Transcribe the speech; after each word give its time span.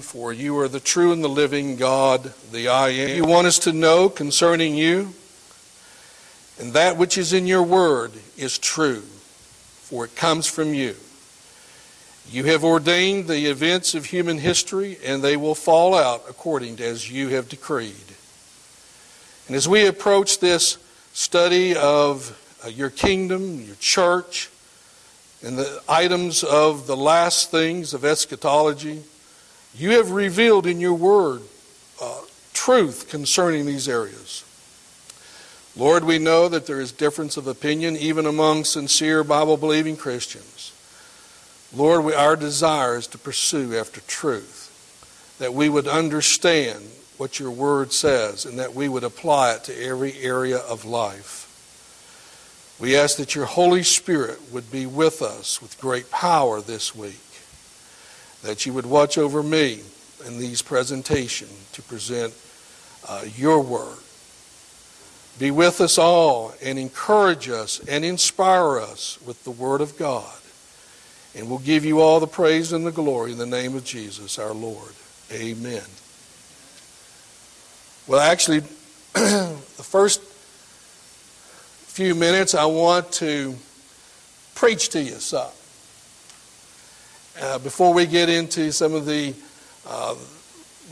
For 0.00 0.32
you 0.32 0.58
are 0.58 0.68
the 0.68 0.80
true 0.80 1.12
and 1.12 1.22
the 1.22 1.28
living 1.28 1.76
God, 1.76 2.32
the 2.52 2.68
I 2.68 2.90
am. 2.90 3.16
You 3.16 3.24
want 3.24 3.46
us 3.46 3.58
to 3.60 3.72
know 3.72 4.08
concerning 4.08 4.74
you, 4.74 5.14
and 6.58 6.72
that 6.72 6.96
which 6.96 7.18
is 7.18 7.32
in 7.32 7.46
your 7.46 7.62
word 7.62 8.12
is 8.36 8.58
true, 8.58 9.00
for 9.00 10.04
it 10.04 10.16
comes 10.16 10.46
from 10.46 10.74
you. 10.74 10.96
You 12.30 12.44
have 12.44 12.64
ordained 12.64 13.28
the 13.28 13.46
events 13.46 13.94
of 13.94 14.06
human 14.06 14.38
history, 14.38 14.98
and 15.04 15.22
they 15.22 15.36
will 15.36 15.54
fall 15.54 15.94
out 15.94 16.24
according 16.28 16.76
to 16.76 16.84
as 16.86 17.10
you 17.10 17.28
have 17.28 17.48
decreed. 17.48 17.94
And 19.46 19.54
as 19.54 19.68
we 19.68 19.86
approach 19.86 20.40
this 20.40 20.78
study 21.12 21.76
of 21.76 22.40
uh, 22.64 22.68
your 22.68 22.90
kingdom, 22.90 23.60
your 23.60 23.76
church, 23.76 24.50
and 25.42 25.58
the 25.58 25.82
items 25.86 26.42
of 26.42 26.86
the 26.86 26.96
last 26.96 27.50
things 27.50 27.92
of 27.92 28.04
eschatology, 28.04 29.02
you 29.76 29.90
have 29.90 30.10
revealed 30.10 30.66
in 30.66 30.80
your 30.80 30.94
word 30.94 31.42
uh, 32.00 32.20
truth 32.52 33.08
concerning 33.08 33.66
these 33.66 33.88
areas. 33.88 34.44
Lord, 35.76 36.04
we 36.04 36.18
know 36.18 36.48
that 36.48 36.66
there 36.66 36.80
is 36.80 36.92
difference 36.92 37.36
of 37.36 37.48
opinion 37.48 37.96
even 37.96 38.26
among 38.26 38.64
sincere 38.64 39.24
Bible 39.24 39.56
believing 39.56 39.96
Christians. 39.96 40.72
Lord, 41.74 42.04
we, 42.04 42.14
our 42.14 42.36
desire 42.36 42.96
is 42.96 43.08
to 43.08 43.18
pursue 43.18 43.76
after 43.76 44.00
truth, 44.02 45.36
that 45.40 45.52
we 45.52 45.68
would 45.68 45.88
understand 45.88 46.84
what 47.16 47.40
your 47.40 47.50
word 47.50 47.92
says 47.92 48.44
and 48.44 48.58
that 48.58 48.74
we 48.74 48.88
would 48.88 49.04
apply 49.04 49.54
it 49.54 49.64
to 49.64 49.82
every 49.82 50.12
area 50.20 50.58
of 50.58 50.84
life. 50.84 51.40
We 52.80 52.96
ask 52.96 53.16
that 53.18 53.34
your 53.34 53.46
Holy 53.46 53.82
Spirit 53.82 54.52
would 54.52 54.70
be 54.70 54.86
with 54.86 55.22
us 55.22 55.62
with 55.62 55.80
great 55.80 56.10
power 56.10 56.60
this 56.60 56.94
week, 56.94 57.20
that 58.44 58.66
you 58.66 58.74
would 58.74 58.86
watch 58.86 59.16
over 59.16 59.42
me 59.42 59.80
in 60.26 60.38
these 60.38 60.60
presentations 60.62 61.50
to 61.72 61.82
present 61.82 62.32
uh, 63.08 63.24
your 63.36 63.60
word. 63.60 63.98
Be 65.38 65.50
with 65.50 65.80
us 65.80 65.98
all 65.98 66.54
and 66.62 66.78
encourage 66.78 67.48
us 67.48 67.80
and 67.88 68.04
inspire 68.04 68.78
us 68.78 69.18
with 69.26 69.42
the 69.44 69.50
word 69.50 69.80
of 69.80 69.96
God. 69.96 70.32
And 71.34 71.48
we'll 71.48 71.58
give 71.58 71.84
you 71.84 72.00
all 72.00 72.20
the 72.20 72.26
praise 72.26 72.72
and 72.72 72.86
the 72.86 72.92
glory 72.92 73.32
in 73.32 73.38
the 73.38 73.46
name 73.46 73.74
of 73.74 73.84
Jesus 73.84 74.38
our 74.38 74.52
Lord. 74.52 74.92
Amen. 75.32 75.82
Well, 78.06 78.20
actually, 78.20 78.60
the 79.14 79.56
first 79.82 80.20
few 80.20 82.14
minutes 82.14 82.54
I 82.54 82.66
want 82.66 83.10
to 83.12 83.56
preach 84.54 84.90
to 84.90 85.02
you 85.02 85.14
some. 85.14 85.50
Uh, 87.40 87.58
before 87.58 87.92
we 87.92 88.06
get 88.06 88.28
into 88.28 88.70
some 88.70 88.94
of 88.94 89.06
the 89.06 89.34
uh, 89.88 90.14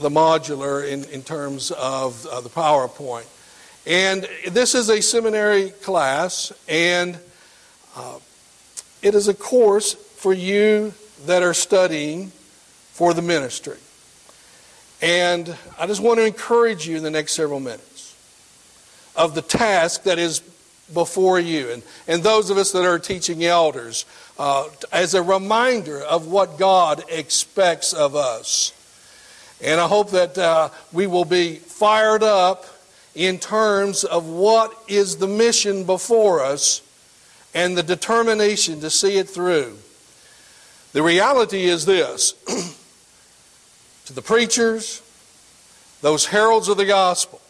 the 0.01 0.09
modular 0.09 0.85
in, 0.85 1.05
in 1.05 1.23
terms 1.23 1.71
of 1.71 2.27
uh, 2.27 2.41
the 2.41 2.48
PowerPoint. 2.48 3.27
And 3.87 4.29
this 4.48 4.75
is 4.75 4.89
a 4.89 5.01
seminary 5.01 5.70
class, 5.70 6.53
and 6.69 7.17
uh, 7.97 8.19
it 9.03 9.15
is 9.15 9.29
a 9.29 9.35
course 9.35 9.95
for 9.95 10.33
you 10.33 10.93
that 11.27 11.45
are 11.45 11.55
studying 11.55 12.33
for 12.91 13.15
the 13.15 13.23
ministry. 13.23 13.79
And 15.01 15.57
I 15.79 15.87
just 15.87 16.01
want 16.01 16.19
to 16.19 16.27
encourage 16.27 16.89
you 16.89 16.97
in 16.97 17.05
the 17.05 17.11
next 17.11 17.35
several 17.35 17.61
minutes 17.61 18.17
of 19.15 19.37
the 19.37 19.43
task 19.43 20.03
that 20.05 20.19
is 20.19 20.43
before 20.93 21.39
you. 21.39 21.71
And, 21.71 21.83
and 22.07 22.23
those 22.23 22.51
of 22.51 22.59
us 22.59 22.73
that 22.73 22.85
are 22.85 22.98
teaching 22.98 23.45
elders, 23.45 24.05
uh, 24.39 24.69
as 24.93 25.15
a 25.15 25.23
reminder 25.23 26.01
of 26.01 26.27
what 26.27 26.59
God 26.59 27.05
expects 27.09 27.93
of 27.93 28.17
us. 28.17 28.73
And 29.63 29.81
I 29.81 29.87
hope 29.87 30.11
that 30.11 30.37
uh, 30.37 30.70
we 30.93 31.07
will 31.07 31.25
be 31.25 31.57
fired 31.57 32.23
up 32.23 32.67
in 33.15 33.39
terms 33.39 34.05
of 34.05 34.27
what 34.27 34.73
is 34.89 35.19
the 35.19 35.29
mission 35.29 35.85
before 35.85 36.43
us 36.43 36.83
and 37.55 37.77
the 37.77 37.83
determination 37.83 38.80
to 38.80 38.91
see 38.91 39.19
it 39.19 39.29
through. 39.29 39.77
The 40.92 41.03
reality 41.03 41.64
is 41.64 41.86
this 41.86 42.33
to 44.07 44.13
the 44.13 44.23
preachers, 44.23 45.03
those 46.01 46.27
heralds 46.27 46.69
of 46.69 46.77
the 46.77 46.86
gospel, 46.86 47.41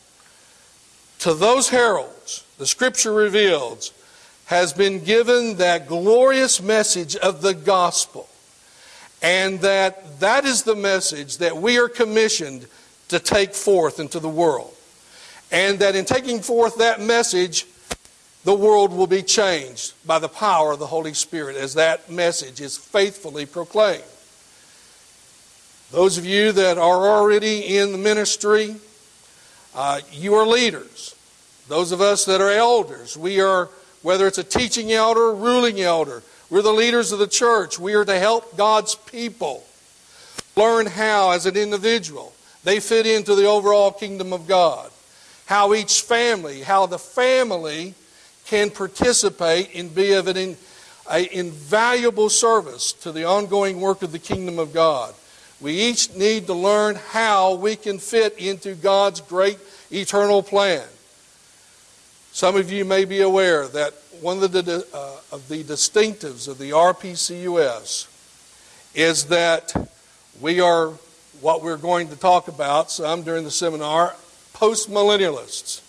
to 1.21 1.35
those 1.35 1.69
heralds, 1.69 2.45
the 2.63 2.67
scripture 2.69 3.13
reveals, 3.13 3.93
has 4.45 4.73
been 4.73 5.03
given 5.03 5.57
that 5.57 5.89
glorious 5.89 6.63
message 6.63 7.17
of 7.17 7.43
the 7.43 7.55
gospel. 7.55 8.29
And 9.21 9.59
that 9.63 10.21
that 10.21 10.45
is 10.45 10.63
the 10.63 10.77
message 10.77 11.39
that 11.39 11.57
we 11.57 11.81
are 11.81 11.89
commissioned 11.89 12.69
to 13.09 13.19
take 13.19 13.53
forth 13.53 13.99
into 13.99 14.21
the 14.21 14.29
world. 14.29 14.73
And 15.51 15.81
that 15.81 15.97
in 15.97 16.05
taking 16.05 16.39
forth 16.39 16.77
that 16.77 17.01
message, 17.01 17.67
the 18.45 18.55
world 18.55 18.93
will 18.93 19.09
be 19.09 19.23
changed 19.23 19.95
by 20.07 20.21
the 20.21 20.29
power 20.29 20.71
of 20.71 20.79
the 20.79 20.87
Holy 20.87 21.15
Spirit 21.15 21.57
as 21.57 21.75
that 21.75 22.13
message 22.13 22.61
is 22.61 22.79
faithfully 22.79 23.45
proclaimed. 23.45 24.05
Those 25.91 26.17
of 26.17 26.25
you 26.25 26.53
that 26.53 26.79
are 26.79 27.09
already 27.09 27.77
in 27.77 27.91
the 27.91 27.99
ministry, 27.99 28.77
uh, 29.75 30.01
you 30.13 30.35
are 30.35 30.47
leaders. 30.47 31.17
Those 31.69 31.93
of 31.93 32.01
us 32.01 32.25
that 32.27 32.41
are 32.41 32.51
elders, 32.51 33.17
we 33.17 33.41
are, 33.41 33.69
whether 34.03 34.27
it's 34.27 34.39
a 34.39 34.45
teaching 34.45 34.93
elder, 34.93 35.21
or 35.21 35.35
ruling 35.35 35.81
elder, 35.81 36.23
we're 36.51 36.63
the 36.63 36.73
leaders 36.73 37.13
of 37.13 37.19
the 37.19 37.27
church. 37.27 37.79
We 37.79 37.95
are 37.95 38.05
to 38.05 38.19
help 38.19 38.57
God's 38.57 38.95
people 38.95 39.65
learn 40.55 40.87
how, 40.87 41.31
as 41.31 41.47
an 41.47 41.57
individual, 41.57 42.35
they 42.65 42.79
fit 42.79 43.07
into 43.07 43.35
the 43.35 43.47
overall 43.47 43.91
kingdom 43.91 44.33
of 44.33 44.47
God. 44.47 44.91
How 45.47 45.73
each 45.75 46.03
family, 46.03 46.61
how 46.61 46.87
the 46.87 46.99
family 46.99 47.95
can 48.47 48.71
participate 48.71 49.71
and 49.75 49.95
be 49.95 50.13
of 50.13 50.29
an 50.29 50.57
invaluable 51.33 52.29
service 52.29 52.93
to 52.93 53.13
the 53.13 53.25
ongoing 53.25 53.81
work 53.81 54.03
of 54.03 54.13
the 54.13 54.19
kingdom 54.19 54.59
of 54.59 54.73
God. 54.75 55.15
We 55.61 55.73
each 55.75 56.15
need 56.15 56.47
to 56.49 56.55
learn 56.55 56.97
how 56.97 57.55
we 57.55 57.77
can 57.77 57.99
fit 57.99 58.37
into 58.39 58.75
God's 58.75 59.21
great 59.21 59.59
eternal 59.91 60.43
plan. 60.43 60.85
Some 62.35 62.57
of 62.57 62.73
you 62.73 62.87
may 62.87 63.05
be 63.05 63.21
aware 63.21 63.69
that 63.69 63.93
one 64.23 64.43
of 64.43 64.53
the, 64.53 64.87
uh, 64.95 65.17
of 65.35 65.49
the 65.49 65.63
distinctives 65.63 66.49
of 66.49 66.57
the 66.57 66.71
RPCUS 66.71 68.09
is 68.95 69.27
that 69.27 69.75
we 70.41 70.59
are 70.59 70.93
what 71.43 71.63
we're 71.63 71.77
going 71.77 72.09
to 72.09 72.17
talk 72.17 72.49
about 72.49 72.91
some 72.91 73.23
during 73.23 73.45
the 73.45 73.51
seminar 73.51 74.15
postmillennialists 74.55 75.83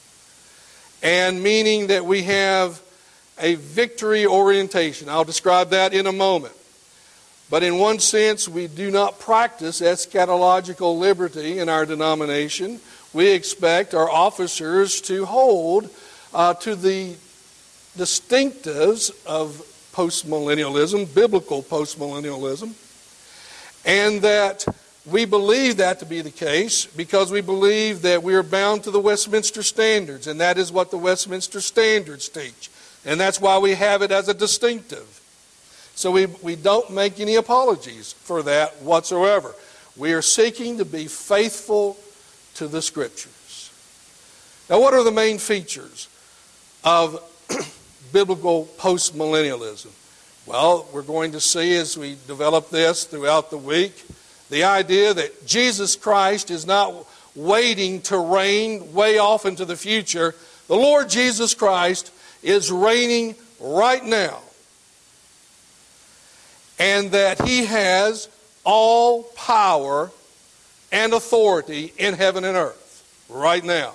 and 1.02 1.42
meaning 1.42 1.88
that 1.88 2.06
we 2.06 2.24
have 2.24 2.82
a 3.40 3.56
victory 3.56 4.26
orientation. 4.26 5.08
I'll 5.08 5.24
describe 5.24 5.70
that 5.70 5.94
in 5.94 6.08
a 6.08 6.12
moment. 6.12 6.54
But 7.50 7.64
in 7.64 7.78
one 7.78 8.00
sense, 8.00 8.50
we 8.50 8.68
do 8.68 8.92
not 8.92 9.18
practice 9.18 9.80
eschatological 9.80 11.00
liberty 11.00 11.60
in 11.60 11.70
our 11.70 11.86
denomination. 11.86 12.82
We 13.14 13.30
expect 13.30 13.94
our 13.94 14.10
officers 14.10 15.00
to 15.02 15.26
hold 15.26 15.90
uh, 16.34 16.54
to 16.56 16.76
the 16.76 17.16
distinctives 17.98 19.12
of 19.26 19.62
postmillennialism, 19.94 21.14
biblical 21.14 21.62
postmillennialism, 21.62 22.74
and 23.86 24.22
that 24.22 24.66
we 25.06 25.26
believe 25.26 25.78
that 25.78 26.00
to 26.00 26.06
be 26.06 26.22
the 26.22 26.32
case 26.32 26.86
because 26.86 27.32
we 27.32 27.42
believe 27.42 28.02
that 28.02 28.24
we 28.24 28.34
are 28.34 28.44
bound 28.44 28.84
to 28.84 28.92
the 28.92 29.00
Westminster 29.00 29.62
Standards, 29.62 30.28
and 30.28 30.40
that 30.40 30.58
is 30.58 30.72
what 30.72 30.92
the 30.92 30.98
Westminster 30.98 31.62
Standards 31.62 32.30
teach. 32.30 32.70
And 33.06 33.20
that's 33.20 33.42
why 33.42 33.58
we 33.58 33.72
have 33.76 34.02
it 34.02 34.12
as 34.12 34.30
a 34.30 34.34
distinctive. 34.34 35.20
So 35.96 36.10
we, 36.10 36.26
we 36.42 36.56
don't 36.56 36.90
make 36.90 37.20
any 37.20 37.36
apologies 37.36 38.14
for 38.14 38.42
that 38.44 38.82
whatsoever. 38.82 39.54
We 39.98 40.14
are 40.14 40.22
seeking 40.22 40.78
to 40.78 40.86
be 40.86 41.06
faithful 41.08 41.98
to 42.56 42.68
the 42.68 42.82
Scriptures. 42.82 43.72
Now, 44.70 44.80
what 44.80 44.94
are 44.94 45.04
the 45.04 45.12
main 45.12 45.38
features 45.38 46.08
of 46.84 47.22
biblical 48.12 48.66
postmillennialism? 48.78 49.92
Well, 50.46 50.88
we're 50.94 51.04
going 51.04 51.32
to 51.34 51.40
see 51.40 51.76
as 51.78 51.98
we 51.98 52.18
develop 52.28 52.70
this 52.70 53.06
throughout 53.06 53.50
the 53.50 53.58
week 53.58 54.06
the 54.50 54.66
idea 54.66 55.14
that 55.14 55.46
Jesus 55.46 55.96
Christ 55.96 56.52
is 56.52 56.66
not 56.68 56.94
waiting 57.36 58.02
to 58.02 58.18
reign 58.20 58.94
way 58.94 59.18
off 59.18 59.46
into 59.46 59.66
the 59.66 59.76
future. 59.76 60.36
The 60.68 60.76
Lord 60.76 61.10
Jesus 61.10 61.54
Christ 61.54 62.12
is 62.44 62.72
reigning 62.72 63.36
right 63.60 64.04
now. 64.04 64.40
And 66.78 67.12
that 67.12 67.42
he 67.48 67.66
has 67.66 68.28
all 68.64 69.24
power 69.24 70.12
and 70.92 71.14
authority 71.14 71.94
in 71.98 72.14
heaven 72.14 72.44
and 72.44 72.58
earth 72.58 73.26
right 73.30 73.64
now. 73.64 73.94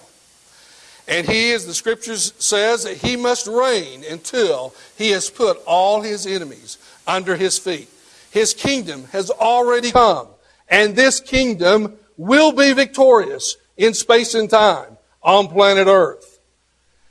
And 1.09 1.27
he, 1.27 1.53
as 1.53 1.65
the 1.65 1.75
scriptures 1.75 2.35
says, 2.39 2.85
that 2.85 2.99
he 2.99 3.17
must 3.17 3.47
reign 3.47 4.05
until 4.09 4.75
he 4.97 5.11
has 5.11 5.31
put 5.31 5.57
all 5.67 6.03
his 6.03 6.27
enemies 6.27 6.77
under 7.07 7.35
his 7.35 7.59
feet. 7.59 7.89
His 8.31 8.53
kingdom 8.53 9.05
has 9.13 9.31
already 9.31 9.91
come 9.91 10.29
And 10.69 10.95
this 10.95 11.21
kingdom 11.21 11.97
will 12.17 12.53
be 12.53 12.73
victorious 12.73 13.57
in 13.77 13.95
space 13.95 14.35
and 14.35 14.51
time 14.51 14.99
on 15.23 15.49
planet 15.49 15.89
Earth. 15.89 16.41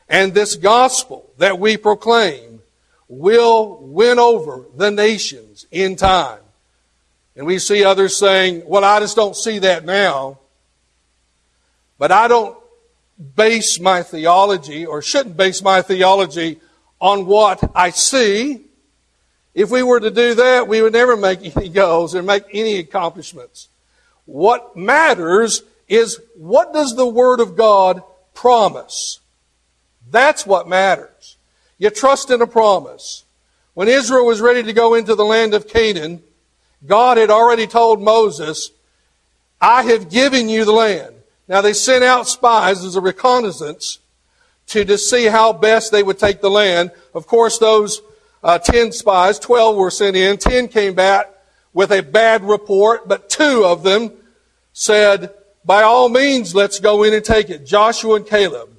And 0.08 0.34
this 0.34 0.56
gospel 0.56 1.32
that 1.38 1.60
we 1.60 1.78
proclaim 1.78 2.62
will 3.08 3.78
win 3.82 4.20
over 4.20 4.66
the 4.76 4.92
nations 4.92 5.66
in 5.72 5.96
time. 5.96 6.40
And 7.36 7.46
we 7.46 7.60
see 7.60 7.84
others 7.84 8.16
saying, 8.16 8.64
well, 8.66 8.84
I 8.84 9.00
just 9.00 9.16
don't 9.16 9.36
see 9.36 9.60
that 9.60 9.86
now. 9.86 10.40
But 11.98 12.12
I 12.12 12.28
don't 12.28 12.58
base 13.36 13.80
my 13.80 14.04
theology, 14.04 14.86
or 14.86 15.02
shouldn't 15.02 15.38
base 15.38 15.62
my 15.62 15.82
theology, 15.82 16.60
on 17.00 17.26
what 17.26 17.72
I 17.76 17.92
see. 17.92 18.62
If 19.54 19.72
we 19.72 19.84
were 19.84 20.00
to 20.00 20.12
do 20.12 20.36
that, 20.36 20.68
we 20.68 20.82
would 20.82 20.94
never 20.94 21.18
make 21.18 21.40
any 21.56 21.70
goals 21.70 22.16
or 22.16 22.24
make 22.24 22.44
any 22.54 22.78
accomplishments. 22.78 23.70
What 24.26 24.76
matters 24.76 25.64
is 25.88 26.20
what 26.36 26.74
does 26.74 26.96
the 26.96 27.08
Word 27.08 27.40
of 27.40 27.56
God 27.56 28.04
promise? 28.34 29.20
That's 30.10 30.46
what 30.46 30.68
matters. 30.68 31.38
You 31.78 31.90
trust 31.90 32.30
in 32.32 32.42
a 32.42 32.48
promise. 32.48 33.24
When 33.74 33.88
Israel 33.88 34.26
was 34.26 34.42
ready 34.42 34.64
to 34.64 34.74
go 34.74 34.96
into 34.96 35.16
the 35.16 35.26
land 35.26 35.54
of 35.54 35.68
Canaan, 35.68 36.24
God 36.86 37.18
had 37.18 37.30
already 37.30 37.68
told 37.68 38.02
Moses, 38.02 38.72
I 39.62 39.84
have 39.84 40.10
given 40.10 40.50
you 40.50 40.66
the 40.66 40.72
land. 40.72 41.16
Now 41.48 41.62
they 41.62 41.74
sent 41.74 42.04
out 42.04 42.28
spies 42.28 42.84
as 42.84 42.96
a 42.96 43.02
reconnaissance 43.02 44.00
to, 44.68 44.84
to 44.86 44.98
see 44.98 45.26
how 45.26 45.54
best 45.54 45.92
they 45.92 46.04
would 46.04 46.20
take 46.20 46.42
the 46.42 46.50
land. 46.50 46.92
Of 47.14 47.28
course, 47.28 47.58
those 47.58 48.02
uh, 48.44 48.60
10 48.60 48.92
spies, 48.92 49.40
12 49.40 49.76
were 49.76 49.92
sent 49.92 50.16
in, 50.16 50.38
10 50.38 50.68
came 50.68 50.94
back 50.94 51.32
with 51.74 51.92
a 51.92 52.02
bad 52.02 52.44
report, 52.44 53.08
but 53.08 53.30
two 53.30 53.64
of 53.64 53.84
them 53.84 54.12
said, 54.74 55.34
by 55.64 55.84
all 55.84 56.10
means, 56.10 56.56
let's 56.56 56.80
go 56.80 57.04
in 57.04 57.14
and 57.14 57.24
take 57.24 57.50
it. 57.50 57.66
Joshua 57.66 58.16
and 58.16 58.26
Caleb. 58.26 58.70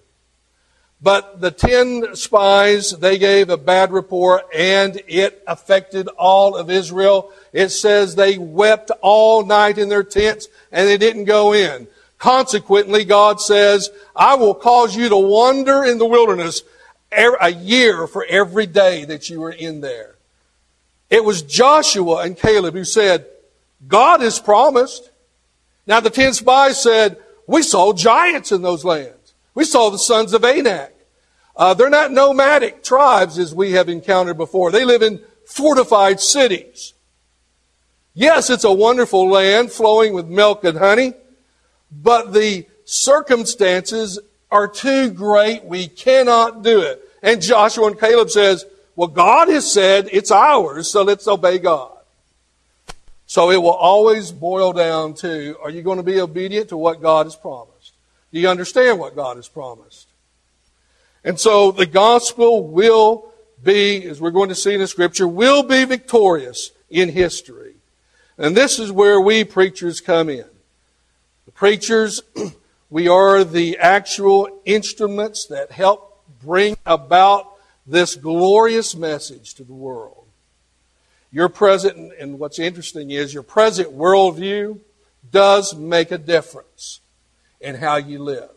But 1.01 1.41
the 1.41 1.53
ten 1.53 2.17
spies, 2.17 2.91
they 2.91 3.19
gave 3.19 3.51
a 3.51 3.57
bad 3.57 3.93
report 3.93 4.47
and 4.53 5.01
it 5.07 5.45
affected 5.47 6.09
all 6.19 6.57
of 6.57 6.71
Israel. 6.71 7.31
It 7.53 7.69
says 7.69 8.17
they 8.17 8.37
wept 8.37 8.91
all 9.01 9.45
night 9.45 9.79
in 9.79 9.89
their 9.89 10.03
tents 10.03 10.49
and 10.73 10.89
they 10.89 10.99
didn't 10.99 11.25
go 11.25 11.53
in. 11.53 11.87
Consequently, 12.19 13.05
God 13.05 13.41
says, 13.41 13.91
I 14.15 14.35
will 14.35 14.55
cause 14.55 14.97
you 14.97 15.09
to 15.09 15.17
wander 15.17 15.85
in 15.85 15.99
the 15.99 16.07
wilderness 16.07 16.63
a 17.13 17.51
year 17.51 18.07
for 18.07 18.25
every 18.25 18.67
day 18.67 19.05
that 19.05 19.31
you 19.31 19.43
are 19.45 19.53
in 19.53 19.81
there. 19.81 20.17
It 21.09 21.25
was 21.25 21.43
Joshua 21.43 22.25
and 22.25 22.37
Caleb 22.37 22.75
who 22.75 22.85
said, 22.85 23.27
God 23.87 24.21
has 24.21 24.41
promised. 24.41 25.11
Now 25.87 26.01
the 26.01 26.11
ten 26.11 26.35
spies 26.35 26.83
said, 26.83 27.17
we 27.47 27.63
saw 27.63 27.93
giants 27.93 28.53
in 28.53 28.63
those 28.63 28.85
lands. 28.85 29.33
We 29.55 29.65
saw 29.65 29.89
the 29.89 29.99
sons 29.99 30.35
of 30.35 30.45
Anak. 30.45 30.93
Uh, 31.57 31.75
they're 31.75 31.89
not 31.89 32.13
nomadic 32.13 32.85
tribes 32.85 33.39
as 33.39 33.55
we 33.55 33.73
have 33.73 33.89
encountered 33.89 34.37
before. 34.37 34.71
They 34.71 34.85
live 34.85 35.03
in 35.03 35.21
fortified 35.47 36.21
cities. 36.21 36.93
Yes, 38.13 38.51
it's 38.51 38.65
a 38.65 38.73
wonderful 38.73 39.29
land 39.29 39.73
flowing 39.73 40.13
with 40.13 40.27
milk 40.27 40.63
and 40.65 40.77
honey, 40.77 41.15
but 41.91 42.33
the 42.33 42.67
circumstances 42.85 44.19
are 44.51 44.69
too 44.69 45.11
great. 45.11 45.65
We 45.65 45.89
cannot 45.89 46.63
do 46.63 46.81
it. 46.81 47.03
And 47.23 47.43
Joshua 47.43 47.89
and 47.89 47.99
Caleb 47.99 48.31
says, 48.31 48.65
well, 48.97 49.09
God 49.09 49.49
has 49.49 49.71
said 49.71 50.09
it's 50.13 50.31
ours, 50.31 50.91
so 50.91 51.03
let's 51.03 51.29
obey 51.29 51.59
God. 51.59 51.93
So 53.27 53.51
it 53.51 53.59
will 53.59 53.71
always 53.71 54.33
boil 54.33 54.73
down 54.73 55.15
to, 55.15 55.57
are 55.63 55.71
you 55.71 55.83
going 55.83 55.99
to 55.99 56.03
be 56.03 56.21
obedient 56.21 56.71
to 56.71 56.77
what 56.77 57.03
God 57.03 57.27
has 57.27 57.37
promised? 57.37 57.93
Do 58.33 58.41
you 58.41 58.49
understand 58.49 58.99
what 58.99 59.15
God 59.15 59.37
has 59.37 59.49
promised? 59.49 60.09
And 61.25 61.39
so 61.39 61.71
the 61.71 61.87
gospel 61.87 62.67
will 62.67 63.33
be, 63.63 64.05
as 64.05 64.21
we're 64.21 64.31
going 64.31 64.49
to 64.49 64.55
see 64.55 64.75
in 64.75 64.81
the 64.81 64.87
scripture, 64.87 65.29
will 65.29 65.63
be 65.63 65.85
victorious 65.85 66.71
in 66.89 67.11
history. 67.11 67.75
And 68.39 68.57
this 68.57 68.79
is 68.79 68.91
where 68.91 69.21
we 69.21 69.45
preachers 69.45 70.01
come 70.01 70.31
in. 70.31 70.47
Preachers, 71.55 72.23
we 72.91 73.09
are 73.09 73.45
the 73.45 73.79
actual 73.79 74.61
instruments 74.65 75.47
that 75.47 75.73
help 75.73 76.25
bring 76.43 76.77
about 76.85 77.53
this 77.87 78.15
glorious 78.17 78.95
message 78.95 79.55
to 79.55 79.65
the 79.65 79.73
world. 79.73 80.27
Your 81.31 81.49
present, 81.49 82.13
and 82.19 82.39
what's 82.39 82.59
interesting 82.59 83.11
is 83.11 83.35
your 83.35 83.43
present 83.43 83.97
worldview 83.97 84.81
does 85.31 85.75
make 85.75 86.11
a 86.11 86.19
difference 86.19 87.01
in 87.61 87.77
how 87.77 87.97
you 87.97 88.19
live. 88.19 88.51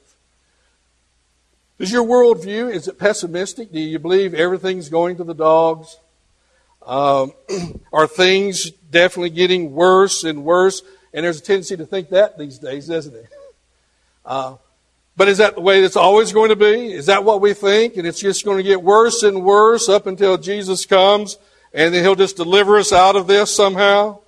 Is 1.79 1.91
your 1.91 2.05
worldview, 2.05 2.73
is 2.73 2.87
it 2.87 2.99
pessimistic? 2.99 3.71
Do 3.71 3.79
you 3.79 3.99
believe 3.99 4.33
everything's 4.33 4.89
going 4.89 5.17
to 5.17 5.23
the 5.23 5.33
dogs? 5.33 5.97
Um, 6.85 7.33
are 7.93 8.07
things 8.07 8.69
definitely 8.69 9.31
getting 9.31 9.73
worse 9.73 10.23
and 10.23 10.43
worse? 10.43 10.81
And 11.13 11.25
there's 11.25 11.39
a 11.39 11.43
tendency 11.43 11.77
to 11.77 11.85
think 11.85 12.09
that 12.09 12.37
these 12.37 12.57
days, 12.57 12.89
isn't 12.89 13.15
it? 13.15 13.27
Uh, 14.25 14.55
but 15.17 15.27
is 15.27 15.39
that 15.39 15.55
the 15.55 15.61
way 15.61 15.81
it's 15.81 15.95
always 15.95 16.31
going 16.31 16.49
to 16.49 16.55
be? 16.55 16.93
Is 16.93 17.07
that 17.07 17.23
what 17.23 17.41
we 17.41 17.53
think? 17.53 17.97
And 17.97 18.07
it's 18.07 18.19
just 18.19 18.45
going 18.45 18.57
to 18.57 18.63
get 18.63 18.81
worse 18.81 19.23
and 19.23 19.43
worse 19.43 19.89
up 19.89 20.07
until 20.07 20.37
Jesus 20.37 20.85
comes 20.85 21.37
and 21.73 21.93
then 21.93 22.03
he'll 22.03 22.15
just 22.15 22.35
deliver 22.35 22.77
us 22.77 22.91
out 22.91 23.15
of 23.15 23.27
this 23.27 23.53
somehow? 23.53 24.19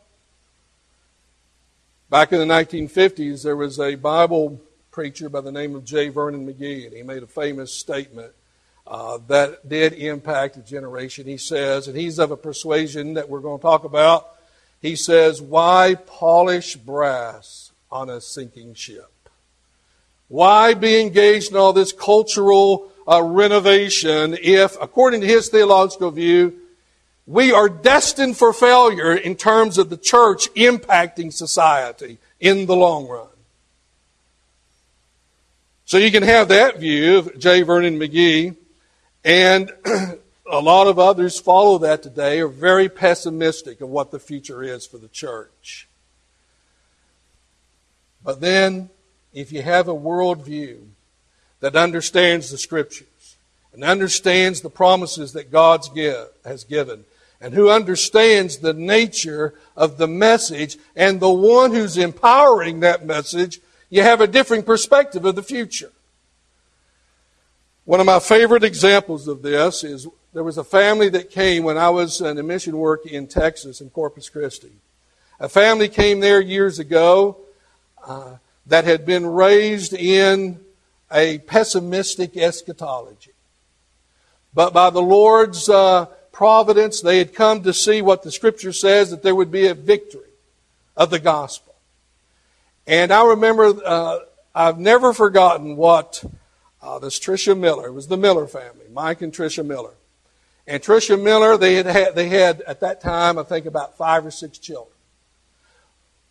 Back 2.09 2.31
in 2.31 2.39
the 2.39 2.45
1950s, 2.45 3.43
there 3.43 3.55
was 3.55 3.79
a 3.79 3.95
Bible 3.95 4.61
preacher 4.91 5.29
by 5.29 5.41
the 5.41 5.51
name 5.51 5.75
of 5.75 5.83
J. 5.83 6.09
Vernon 6.09 6.47
McGee, 6.47 6.85
and 6.85 6.95
he 6.95 7.01
made 7.01 7.23
a 7.23 7.27
famous 7.27 7.73
statement 7.73 8.31
uh, 8.85 9.17
that 9.27 9.67
did 9.67 9.93
impact 9.93 10.57
a 10.57 10.61
generation. 10.61 11.25
He 11.25 11.37
says, 11.37 11.87
and 11.87 11.97
he's 11.97 12.19
of 12.19 12.31
a 12.31 12.37
persuasion 12.37 13.15
that 13.15 13.27
we're 13.27 13.39
going 13.39 13.57
to 13.57 13.61
talk 13.61 13.83
about. 13.83 14.27
He 14.83 14.97
says, 14.97 15.41
Why 15.41 15.95
polish 15.95 16.75
brass 16.75 17.71
on 17.89 18.09
a 18.09 18.19
sinking 18.19 18.75
ship? 18.75 19.09
Why 20.27 20.73
be 20.73 20.99
engaged 20.99 21.51
in 21.51 21.57
all 21.57 21.71
this 21.71 21.93
cultural 21.93 22.91
uh, 23.07 23.23
renovation 23.23 24.37
if, 24.41 24.75
according 24.81 25.21
to 25.21 25.27
his 25.27 25.47
theological 25.47 26.11
view, 26.11 26.59
we 27.25 27.53
are 27.53 27.69
destined 27.69 28.35
for 28.35 28.51
failure 28.51 29.13
in 29.13 29.35
terms 29.35 29.77
of 29.77 29.89
the 29.89 29.95
church 29.95 30.53
impacting 30.55 31.31
society 31.31 32.17
in 32.41 32.65
the 32.65 32.75
long 32.75 33.07
run? 33.07 33.27
So 35.85 35.97
you 35.97 36.11
can 36.11 36.23
have 36.23 36.49
that 36.49 36.79
view 36.79 37.19
of 37.19 37.39
J. 37.39 37.61
Vernon 37.61 37.97
McGee, 37.97 38.57
and 39.23 39.71
a 40.53 40.59
lot 40.59 40.87
of 40.87 40.99
others 40.99 41.39
follow 41.39 41.77
that 41.79 42.03
today, 42.03 42.39
are 42.39 42.47
very 42.47 42.87
pessimistic 42.87 43.81
of 43.81 43.89
what 43.89 44.11
the 44.11 44.19
future 44.19 44.63
is 44.63 44.85
for 44.85 44.97
the 44.97 45.07
church. 45.07 45.87
But 48.23 48.39
then, 48.39 48.89
if 49.33 49.51
you 49.51 49.63
have 49.63 49.87
a 49.87 49.95
worldview 49.95 50.85
that 51.59 51.75
understands 51.75 52.51
the 52.51 52.57
Scriptures 52.57 53.35
and 53.73 53.83
understands 53.83 54.61
the 54.61 54.69
promises 54.69 55.33
that 55.33 55.51
God 55.51 55.81
has 56.45 56.63
given, 56.63 57.05
and 57.41 57.53
who 57.53 57.69
understands 57.69 58.57
the 58.57 58.73
nature 58.73 59.53
of 59.75 59.97
the 59.97 60.07
message 60.07 60.77
and 60.95 61.19
the 61.19 61.29
one 61.29 61.71
who's 61.71 61.97
empowering 61.97 62.79
that 62.79 63.05
message 63.05 63.59
you 63.89 64.01
have 64.01 64.21
a 64.21 64.27
different 64.27 64.65
perspective 64.65 65.23
of 65.23 65.35
the 65.35 65.43
future. 65.43 65.91
One 67.85 67.99
of 67.99 68.07
my 68.07 68.19
favorite 68.19 68.63
examples 68.63 69.27
of 69.27 69.43
this 69.43 69.83
is 69.83 70.07
there 70.33 70.43
was 70.43 70.57
a 70.57 70.63
family 70.63 71.09
that 71.09 71.29
came 71.29 71.63
when 71.63 71.77
I 71.77 71.89
was 71.89 72.19
in 72.19 72.45
mission 72.47 72.77
work 72.77 73.05
in 73.05 73.27
Texas, 73.27 73.81
in 73.81 73.91
Corpus 73.91 74.29
Christi. 74.29 74.71
A 75.39 75.47
family 75.47 75.87
came 75.87 76.19
there 76.19 76.41
years 76.41 76.79
ago 76.79 77.37
uh, 78.05 78.37
that 78.65 78.85
had 78.85 79.05
been 79.05 79.27
raised 79.27 79.93
in 79.93 80.59
a 81.11 81.37
pessimistic 81.39 82.35
eschatology. 82.35 83.31
But 84.55 84.73
by 84.73 84.89
the 84.89 85.01
Lord's 85.01 85.69
uh, 85.69 86.05
providence, 86.31 87.01
they 87.01 87.19
had 87.19 87.35
come 87.35 87.61
to 87.63 87.73
see 87.73 88.01
what 88.01 88.23
the 88.23 88.31
Scripture 88.31 88.73
says 88.73 89.11
that 89.11 89.21
there 89.21 89.35
would 89.35 89.51
be 89.51 89.67
a 89.67 89.75
victory 89.75 90.21
of 90.97 91.11
the 91.11 91.19
gospel. 91.19 91.75
And 92.87 93.13
I 93.13 93.23
remember, 93.25 93.73
uh, 93.85 94.19
I've 94.55 94.79
never 94.79 95.13
forgotten 95.13 95.75
what 95.75 96.23
uh, 96.81 96.97
this 96.97 97.19
Tricia 97.19 97.57
Miller, 97.57 97.87
it 97.87 97.93
was 97.93 98.07
the 98.07 98.17
Miller 98.17 98.47
family, 98.47 98.85
Mike 98.91 99.21
and 99.21 99.31
Tricia 99.31 99.63
Miller. 99.65 99.93
And 100.65 100.81
Tricia 100.81 101.21
Miller, 101.21 101.57
they 101.57 101.75
had, 101.75 101.85
had, 101.85 102.15
they 102.15 102.29
had 102.29 102.61
at 102.61 102.79
that 102.81 103.01
time, 103.01 103.37
I 103.37 103.43
think, 103.43 103.65
about 103.65 103.97
five 103.97 104.25
or 104.25 104.31
six 104.31 104.57
children. 104.57 104.95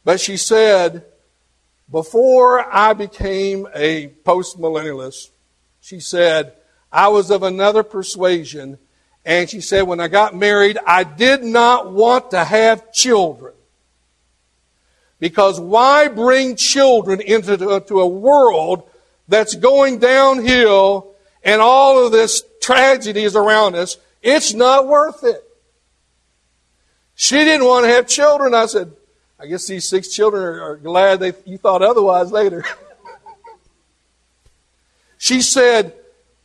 But 0.05 0.21
she 0.21 0.37
said, 0.37 1.05
before 1.91 2.65
I 2.75 2.95
became 2.95 3.69
a 3.75 4.09
postmillennialist, 4.25 5.31
she 5.81 6.01
said, 6.01 6.55
I 6.91 7.09
was 7.09 7.31
of 7.31 7.43
another 7.43 7.83
persuasion. 7.83 8.79
And 9.25 9.49
she 9.49 9.61
said, 9.61 9.83
when 9.83 10.01
I 10.01 10.09
got 10.09 10.35
married, 10.35 10.79
I 10.87 11.05
did 11.05 11.45
not 11.45 11.93
want 11.93 12.31
to 12.31 12.45
have 12.45 12.93
children 12.93 13.55
Because 15.23 15.61
why 15.61 16.09
bring 16.09 16.57
children 16.57 17.21
into 17.21 17.57
to 17.57 18.01
a 18.01 18.07
world 18.09 18.91
that's 19.29 19.55
going 19.55 20.01
downhill 20.01 21.15
and 21.45 21.63
all 21.63 22.05
of 22.05 22.11
this 22.11 22.43
tragedy 22.61 23.23
is 23.23 23.37
around 23.37 23.77
us? 23.77 23.99
It's 24.23 24.55
not 24.55 24.87
worth 24.87 25.25
it. 25.25 25.43
She 27.15 27.37
didn't 27.37 27.67
want 27.67 27.85
to 27.85 27.91
have 27.91 28.07
children. 28.07 28.55
I 28.55 28.67
said, 28.67 28.93
I 29.39 29.47
guess 29.47 29.67
these 29.67 29.85
six 29.85 30.09
children 30.09 30.43
are, 30.43 30.77
glad 30.77 31.21
they, 31.21 31.33
you 31.45 31.59
thought 31.59 31.83
otherwise 31.83 32.31
later. 32.31 32.65
she 35.19 35.43
said, 35.43 35.95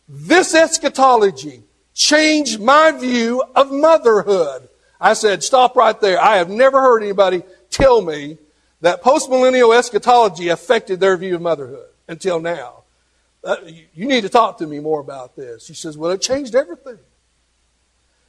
This 0.10 0.56
eschatology 0.56 1.62
changed 1.94 2.60
my 2.60 2.92
view 2.92 3.44
of 3.56 3.72
motherhood. 3.72 4.68
I 5.00 5.14
said, 5.14 5.44
Stop 5.44 5.76
right 5.76 6.00
there. 6.02 6.20
I 6.20 6.38
have 6.38 6.50
never 6.50 6.82
heard 6.82 7.04
anybody 7.04 7.44
tell 7.70 8.02
me 8.02 8.38
that 8.82 9.04
postmillennial 9.04 9.78
eschatology 9.78 10.50
affected 10.50 11.00
their 11.00 11.18
view 11.18 11.36
of 11.36 11.42
motherhood 11.42 11.90
until 12.08 12.40
now. 12.40 12.84
Uh, 13.44 13.58
you 13.94 14.08
need 14.08 14.22
to 14.22 14.30
talk 14.30 14.58
to 14.58 14.68
me 14.68 14.80
more 14.80 15.00
about 15.00 15.36
this. 15.36 15.66
She 15.66 15.76
says, 15.76 15.98
Well, 15.98 16.12
it 16.12 16.22
changed 16.22 16.56
everything. 16.56 16.98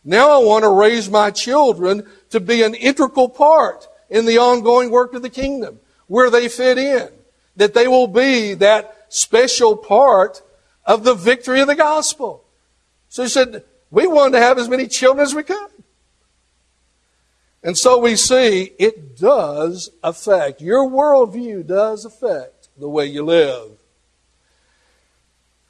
Now 0.05 0.31
I 0.31 0.45
want 0.45 0.65
to 0.65 0.71
raise 0.71 1.11
my 1.11 1.31
children 1.31 2.07
to 2.31 2.41
be 2.41 2.63
an 2.63 2.75
integral 2.75 3.29
part 3.29 3.87
in 4.09 4.25
the 4.25 4.39
ongoing 4.39 4.91
work 4.91 5.15
of 5.15 5.23
the 5.23 5.31
kingdom, 5.31 5.81
where 6.07 6.31
they 6.31 6.49
fit 6.49 6.79
in, 6.79 7.09
that 7.57 7.75
they 7.75 7.89
will 7.89 8.07
be 8.07 8.55
that 8.55 9.07
special 9.09 9.77
part 9.77 10.43
of 10.87 11.05
the 11.05 11.15
victory 11.15 11.61
of 11.61 11.67
the 11.67 11.75
gospel. 11.75 12.45
So 13.09 13.23
he 13.23 13.29
said, 13.29 13.65
we 13.91 14.07
wanted 14.07 14.33
to 14.33 14.45
have 14.45 14.59
as 14.59 14.69
many 14.69 14.87
children 14.87 15.25
as 15.25 15.35
we 15.35 15.43
could. 15.43 15.71
And 17.63 17.77
so 17.77 17.99
we 17.99 18.17
see 18.17 18.73
it 18.79 19.19
does 19.19 19.91
affect, 20.03 20.61
your 20.61 20.89
worldview 20.89 21.67
does 21.67 22.05
affect 22.05 22.69
the 22.79 22.89
way 22.89 23.07
you 23.07 23.25
live. 23.25 23.78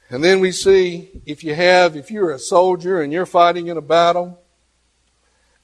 And 0.09 0.23
then 0.23 0.39
we 0.39 0.51
see 0.51 1.09
if 1.25 1.43
you 1.43 1.53
have, 1.53 1.95
if 1.95 2.09
you're 2.09 2.31
a 2.31 2.39
soldier 2.39 3.01
and 3.01 3.13
you're 3.13 3.27
fighting 3.27 3.67
in 3.67 3.77
a 3.77 3.81
battle, 3.81 4.41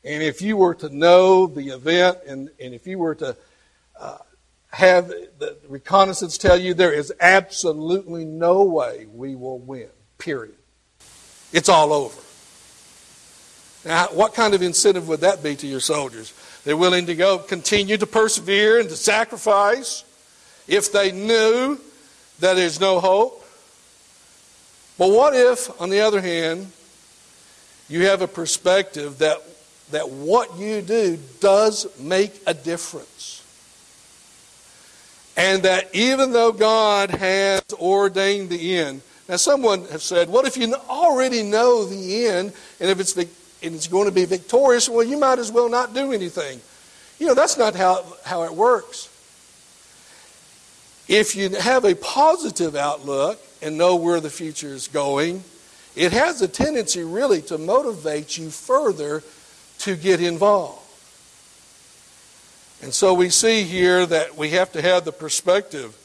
and 0.04 0.22
if 0.22 0.42
you 0.42 0.56
were 0.56 0.75
to 0.75 0.96
know 0.96 1.48
the 1.48 1.70
event, 1.70 2.20
and, 2.28 2.50
and 2.60 2.74
if 2.75 2.86
you 2.86 3.00
were 3.00 3.16
to 3.16 3.36
uh, 4.00 4.18
have 4.72 5.08
the 5.08 5.58
reconnaissance 5.68 6.38
tell 6.38 6.58
you 6.58 6.75
there 6.75 6.94
is 6.94 7.12
absolutely 7.20 8.24
no 8.24 8.64
way 8.64 9.08
we 9.12 9.36
will 9.36 9.58
win, 9.58 9.90
period. 10.20 10.56
It's 11.52 11.70
all 11.70 11.92
over. 11.92 12.22
Now, 13.86 14.08
what 14.08 14.34
kind 14.34 14.54
of 14.54 14.62
incentive 14.62 15.08
would 15.08 15.22
that 15.22 15.42
be 15.42 15.56
to 15.56 15.68
your 15.68 15.80
soldiers? 15.80 16.34
They're 16.66 16.75
willing 16.75 17.06
to 17.06 17.16
go 17.16 17.38
continue 17.38 17.98
to 17.98 18.06
persevere 18.08 18.80
and 18.80 18.90
to 18.90 18.96
sacrifice 18.96 20.04
if 20.68 20.92
they 20.92 21.12
knew 21.12 21.80
that 22.40 22.56
there's 22.56 22.80
no 22.80 23.00
hope. 23.00 23.45
But 24.98 25.10
what 25.12 25.36
if, 25.36 25.82
on 25.82 25.90
the 25.90 26.02
other 26.02 26.22
hand, 26.22 26.72
you 27.90 28.06
have 28.06 28.22
a 28.22 28.28
perspective 28.28 29.20
that 29.20 29.42
that 29.92 30.10
what 30.10 30.58
you 30.58 30.82
do 30.82 31.20
does 31.40 31.88
make 32.00 32.42
a 32.48 32.54
difference. 32.54 33.44
And 35.38 35.64
that 35.64 35.94
even 35.94 36.32
though 36.32 36.52
God 36.52 37.12
has 37.12 37.62
ordained 37.74 38.50
the 38.50 38.78
end, 38.78 39.02
now 39.28 39.36
someone 39.36 39.86
has 39.86 40.04
said, 40.04 40.30
what 40.30 40.46
if 40.46 40.56
you 40.56 40.74
already 40.74 41.44
know 41.44 41.86
the 41.86 42.28
end, 42.28 42.54
and 42.80 42.90
if 42.90 43.00
it's, 43.00 43.16
and 43.18 43.28
it's 43.62 43.88
going 43.88 44.06
to 44.06 44.14
be 44.14 44.25
victorious, 44.25 44.88
well, 44.88 45.06
you 45.06 45.20
might 45.20 45.40
as 45.40 45.52
well 45.52 45.68
not 45.68 45.94
do 45.94 46.14
anything. 46.14 46.62
You 47.20 47.28
know, 47.28 47.34
that's 47.34 47.58
not 47.58 47.75
how, 47.75 48.06
how 48.24 48.44
it 48.44 48.54
works. 48.54 49.10
If 51.08 51.36
you 51.36 51.50
have 51.50 51.86
a 51.86 51.96
positive 51.96 52.76
outlook 52.76 53.40
and 53.62 53.78
know 53.78 53.96
where 53.96 54.20
the 54.20 54.30
future 54.30 54.70
is 54.70 54.88
going, 54.88 55.44
it 55.96 56.12
has 56.12 56.42
a 56.42 56.48
tendency 56.48 57.04
really 57.04 57.42
to 57.44 57.58
motivate 57.58 58.38
you 58.38 58.50
further 58.50 59.24
to 59.80 59.96
get 59.96 60.22
involved. 60.22 60.82
And 62.82 62.94
so 62.94 63.14
we 63.14 63.30
see 63.30 63.64
here 63.64 64.06
that 64.06 64.36
we 64.36 64.50
have 64.52 64.72
to 64.74 64.82
have 64.82 65.06
the 65.06 65.12
perspective 65.12 65.96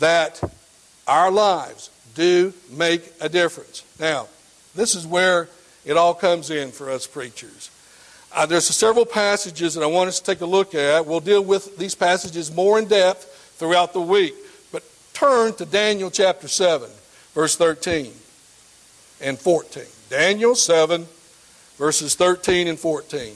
that 0.00 0.42
our 1.06 1.30
lives 1.30 1.90
do 2.14 2.52
make 2.70 3.12
a 3.20 3.28
difference. 3.28 3.84
Now, 3.98 4.28
this 4.74 4.94
is 4.94 5.06
where 5.06 5.48
it 5.84 5.96
all 5.96 6.14
comes 6.14 6.50
in 6.50 6.72
for 6.72 6.90
us 6.90 7.06
preachers. 7.06 7.70
Uh, 8.32 8.46
there's 8.46 8.66
several 8.66 9.06
passages 9.06 9.74
that 9.74 9.82
I 9.82 9.86
want 9.86 10.08
us 10.08 10.18
to 10.18 10.24
take 10.24 10.40
a 10.40 10.46
look 10.46 10.74
at. 10.74 11.06
We'll 11.06 11.20
deal 11.20 11.42
with 11.42 11.76
these 11.78 11.94
passages 11.94 12.52
more 12.52 12.78
in 12.78 12.86
depth 12.86 13.30
throughout 13.64 13.94
the 13.94 14.00
week. 14.00 14.34
But 14.72 14.82
turn 15.14 15.54
to 15.54 15.64
Daniel 15.64 16.10
chapter 16.10 16.48
7, 16.48 16.90
verse 17.32 17.56
13 17.56 18.12
and 19.22 19.38
14. 19.38 19.84
Daniel 20.10 20.54
7, 20.54 21.06
verses 21.78 22.14
13 22.14 22.68
and 22.68 22.78
14. 22.78 23.32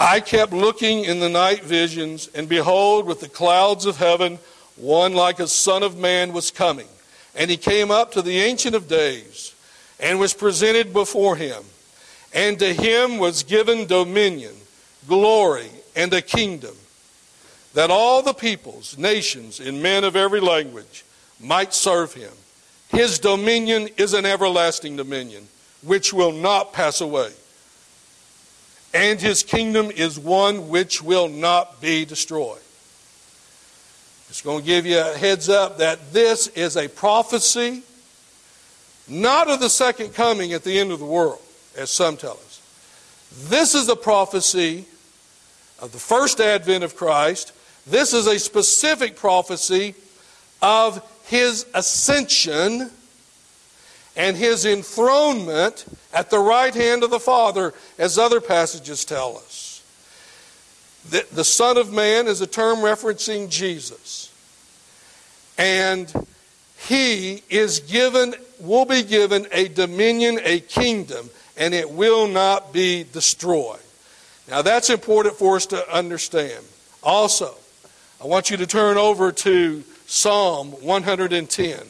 I 0.00 0.18
kept 0.18 0.52
looking 0.52 1.04
in 1.04 1.20
the 1.20 1.28
night 1.28 1.62
visions, 1.62 2.28
and 2.34 2.48
behold, 2.48 3.06
with 3.06 3.20
the 3.20 3.28
clouds 3.28 3.86
of 3.86 3.98
heaven, 3.98 4.40
one 4.74 5.14
like 5.14 5.38
a 5.38 5.46
son 5.46 5.84
of 5.84 5.96
man 5.96 6.32
was 6.32 6.50
coming. 6.50 6.88
And 7.36 7.48
he 7.48 7.56
came 7.56 7.92
up 7.92 8.10
to 8.12 8.22
the 8.22 8.40
Ancient 8.40 8.74
of 8.74 8.88
Days, 8.88 9.54
and 10.00 10.18
was 10.18 10.34
presented 10.34 10.92
before 10.92 11.36
him. 11.36 11.62
And 12.32 12.58
to 12.58 12.72
him 12.72 13.18
was 13.18 13.42
given 13.42 13.86
dominion, 13.86 14.54
glory, 15.06 15.70
and 15.96 16.12
a 16.12 16.22
kingdom 16.22 16.76
that 17.74 17.90
all 17.90 18.22
the 18.22 18.34
peoples, 18.34 18.98
nations, 18.98 19.60
and 19.60 19.82
men 19.82 20.04
of 20.04 20.16
every 20.16 20.40
language 20.40 21.04
might 21.40 21.72
serve 21.72 22.12
him. 22.14 22.32
His 22.88 23.18
dominion 23.18 23.88
is 23.96 24.14
an 24.14 24.24
everlasting 24.26 24.96
dominion, 24.96 25.46
which 25.82 26.12
will 26.12 26.32
not 26.32 26.72
pass 26.72 27.00
away. 27.00 27.30
And 28.94 29.20
his 29.20 29.42
kingdom 29.42 29.90
is 29.90 30.18
one 30.18 30.68
which 30.68 31.02
will 31.02 31.28
not 31.28 31.80
be 31.80 32.04
destroyed. 32.04 32.60
It's 34.30 34.42
going 34.42 34.60
to 34.60 34.66
give 34.66 34.86
you 34.86 34.98
a 34.98 35.16
heads 35.16 35.48
up 35.48 35.78
that 35.78 36.12
this 36.12 36.48
is 36.48 36.76
a 36.76 36.88
prophecy, 36.88 37.82
not 39.08 39.48
of 39.48 39.60
the 39.60 39.70
second 39.70 40.14
coming 40.14 40.52
at 40.52 40.64
the 40.64 40.78
end 40.78 40.92
of 40.92 40.98
the 40.98 41.04
world, 41.04 41.40
as 41.76 41.90
some 41.90 42.16
tell 42.16 42.32
us. 42.32 42.62
This 43.48 43.74
is 43.74 43.88
a 43.88 43.96
prophecy 43.96 44.84
of 45.80 45.92
the 45.92 45.98
first 45.98 46.40
advent 46.40 46.84
of 46.84 46.96
Christ 46.96 47.52
this 47.88 48.12
is 48.12 48.26
a 48.26 48.38
specific 48.38 49.16
prophecy 49.16 49.94
of 50.60 51.02
his 51.24 51.64
ascension 51.72 52.90
and 54.14 54.36
his 54.36 54.66
enthronement 54.66 55.86
at 56.12 56.28
the 56.28 56.38
right 56.38 56.74
hand 56.74 57.02
of 57.02 57.10
the 57.10 57.20
Father, 57.20 57.72
as 57.98 58.18
other 58.18 58.40
passages 58.40 59.04
tell 59.04 59.38
us. 59.38 59.82
The, 61.08 61.24
the 61.32 61.44
Son 61.44 61.78
of 61.78 61.92
Man 61.92 62.26
is 62.26 62.40
a 62.42 62.46
term 62.46 62.78
referencing 62.78 63.48
Jesus. 63.48 64.34
And 65.56 66.12
he 66.86 67.42
is 67.50 67.80
given, 67.80 68.34
will 68.60 68.84
be 68.84 69.02
given 69.02 69.46
a 69.52 69.68
dominion, 69.68 70.38
a 70.44 70.60
kingdom, 70.60 71.28
and 71.56 71.74
it 71.74 71.90
will 71.90 72.28
not 72.28 72.72
be 72.72 73.04
destroyed. 73.12 73.80
Now 74.48 74.62
that's 74.62 74.88
important 74.88 75.34
for 75.36 75.56
us 75.56 75.66
to 75.66 75.94
understand. 75.94 76.64
Also, 77.02 77.54
I 78.22 78.26
want 78.26 78.50
you 78.50 78.56
to 78.58 78.66
turn 78.66 78.96
over 78.96 79.32
to 79.32 79.84
Psalm 80.06 80.70
110, 80.82 81.80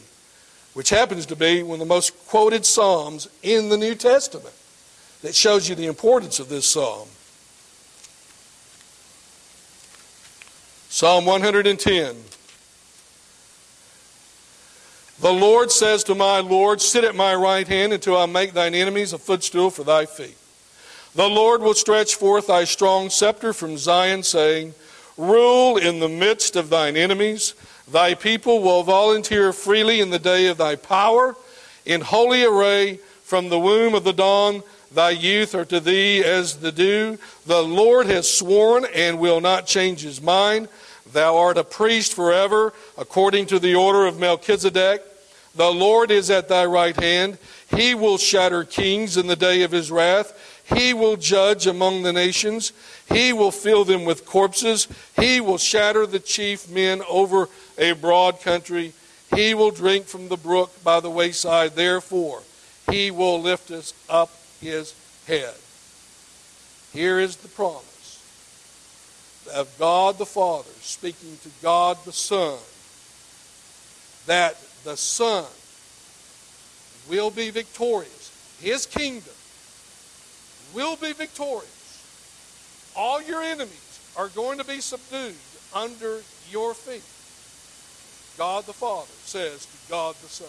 which 0.74 0.90
happens 0.90 1.26
to 1.26 1.36
be 1.36 1.62
one 1.62 1.74
of 1.74 1.80
the 1.80 1.94
most 1.94 2.10
quoted 2.26 2.66
Psalms 2.66 3.28
in 3.42 3.68
the 3.68 3.76
New 3.76 3.94
Testament. 3.94 4.54
That 5.22 5.34
shows 5.34 5.68
you 5.68 5.74
the 5.74 5.86
importance 5.86 6.38
of 6.38 6.48
this 6.48 6.66
Psalm. 6.66 7.08
Psalm 10.88 11.26
110. 11.26 12.16
The 15.20 15.32
Lord 15.32 15.72
says 15.72 16.04
to 16.04 16.14
my 16.14 16.38
Lord, 16.38 16.80
Sit 16.80 17.02
at 17.02 17.16
my 17.16 17.34
right 17.34 17.66
hand 17.66 17.92
until 17.92 18.16
I 18.16 18.26
make 18.26 18.52
thine 18.52 18.74
enemies 18.74 19.12
a 19.12 19.18
footstool 19.18 19.70
for 19.70 19.82
thy 19.82 20.06
feet. 20.06 20.36
The 21.16 21.28
Lord 21.28 21.60
will 21.60 21.74
stretch 21.74 22.14
forth 22.14 22.46
thy 22.46 22.62
strong 22.62 23.10
scepter 23.10 23.52
from 23.52 23.78
Zion, 23.78 24.22
saying, 24.22 24.74
Rule 25.16 25.76
in 25.76 25.98
the 25.98 26.08
midst 26.08 26.54
of 26.54 26.70
thine 26.70 26.96
enemies. 26.96 27.54
Thy 27.90 28.14
people 28.14 28.62
will 28.62 28.84
volunteer 28.84 29.52
freely 29.52 30.00
in 30.00 30.10
the 30.10 30.20
day 30.20 30.46
of 30.46 30.58
thy 30.58 30.76
power. 30.76 31.34
In 31.84 32.00
holy 32.00 32.44
array 32.44 33.00
from 33.24 33.48
the 33.48 33.58
womb 33.58 33.96
of 33.96 34.04
the 34.04 34.12
dawn, 34.12 34.62
thy 34.92 35.10
youth 35.10 35.54
are 35.56 35.64
to 35.64 35.80
thee 35.80 36.22
as 36.22 36.58
the 36.58 36.70
dew. 36.70 37.18
The 37.46 37.62
Lord 37.62 38.06
has 38.06 38.32
sworn 38.32 38.86
and 38.94 39.18
will 39.18 39.40
not 39.40 39.66
change 39.66 40.02
his 40.02 40.22
mind. 40.22 40.68
Thou 41.12 41.36
art 41.36 41.58
a 41.58 41.64
priest 41.64 42.14
forever, 42.14 42.72
according 42.96 43.46
to 43.46 43.58
the 43.58 43.74
order 43.74 44.06
of 44.06 44.18
Melchizedek. 44.18 45.02
The 45.54 45.70
Lord 45.70 46.10
is 46.10 46.30
at 46.30 46.48
thy 46.48 46.64
right 46.66 46.96
hand. 46.96 47.38
He 47.74 47.94
will 47.94 48.18
shatter 48.18 48.64
kings 48.64 49.16
in 49.16 49.26
the 49.26 49.36
day 49.36 49.62
of 49.62 49.72
his 49.72 49.90
wrath. 49.90 50.64
He 50.74 50.92
will 50.92 51.16
judge 51.16 51.66
among 51.66 52.02
the 52.02 52.12
nations. 52.12 52.72
He 53.08 53.32
will 53.32 53.50
fill 53.50 53.84
them 53.84 54.04
with 54.04 54.26
corpses. 54.26 54.86
He 55.18 55.40
will 55.40 55.58
shatter 55.58 56.06
the 56.06 56.20
chief 56.20 56.70
men 56.70 57.02
over 57.08 57.48
a 57.78 57.92
broad 57.92 58.40
country. 58.42 58.92
He 59.34 59.54
will 59.54 59.70
drink 59.70 60.06
from 60.06 60.28
the 60.28 60.36
brook 60.36 60.72
by 60.84 61.00
the 61.00 61.10
wayside. 61.10 61.74
Therefore, 61.74 62.42
he 62.90 63.10
will 63.10 63.40
lift 63.40 63.70
us 63.70 63.94
up 64.08 64.30
his 64.60 64.94
head. 65.26 65.54
Here 66.92 67.18
is 67.18 67.36
the 67.36 67.48
promise 67.48 67.87
of 69.48 69.68
God 69.78 70.18
the 70.18 70.26
Father 70.26 70.70
speaking 70.80 71.36
to 71.42 71.50
God 71.62 71.98
the 72.04 72.12
Son 72.12 72.58
that 74.26 74.56
the 74.84 74.96
Son 74.96 75.44
will 77.08 77.30
be 77.30 77.50
victorious. 77.50 78.58
His 78.60 78.86
kingdom 78.86 79.34
will 80.74 80.96
be 80.96 81.12
victorious. 81.12 81.74
All 82.94 83.22
your 83.22 83.42
enemies 83.42 84.00
are 84.16 84.28
going 84.28 84.58
to 84.58 84.64
be 84.64 84.80
subdued 84.80 85.34
under 85.74 86.20
your 86.50 86.74
feet. 86.74 87.02
God 88.36 88.66
the 88.66 88.72
Father 88.72 89.10
says 89.24 89.66
to 89.66 89.90
God 89.90 90.14
the 90.16 90.28
Son. 90.28 90.48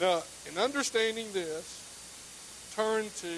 Now, 0.00 0.22
in 0.50 0.58
understanding 0.58 1.26
this, 1.32 2.70
turn 2.74 3.04
to 3.18 3.32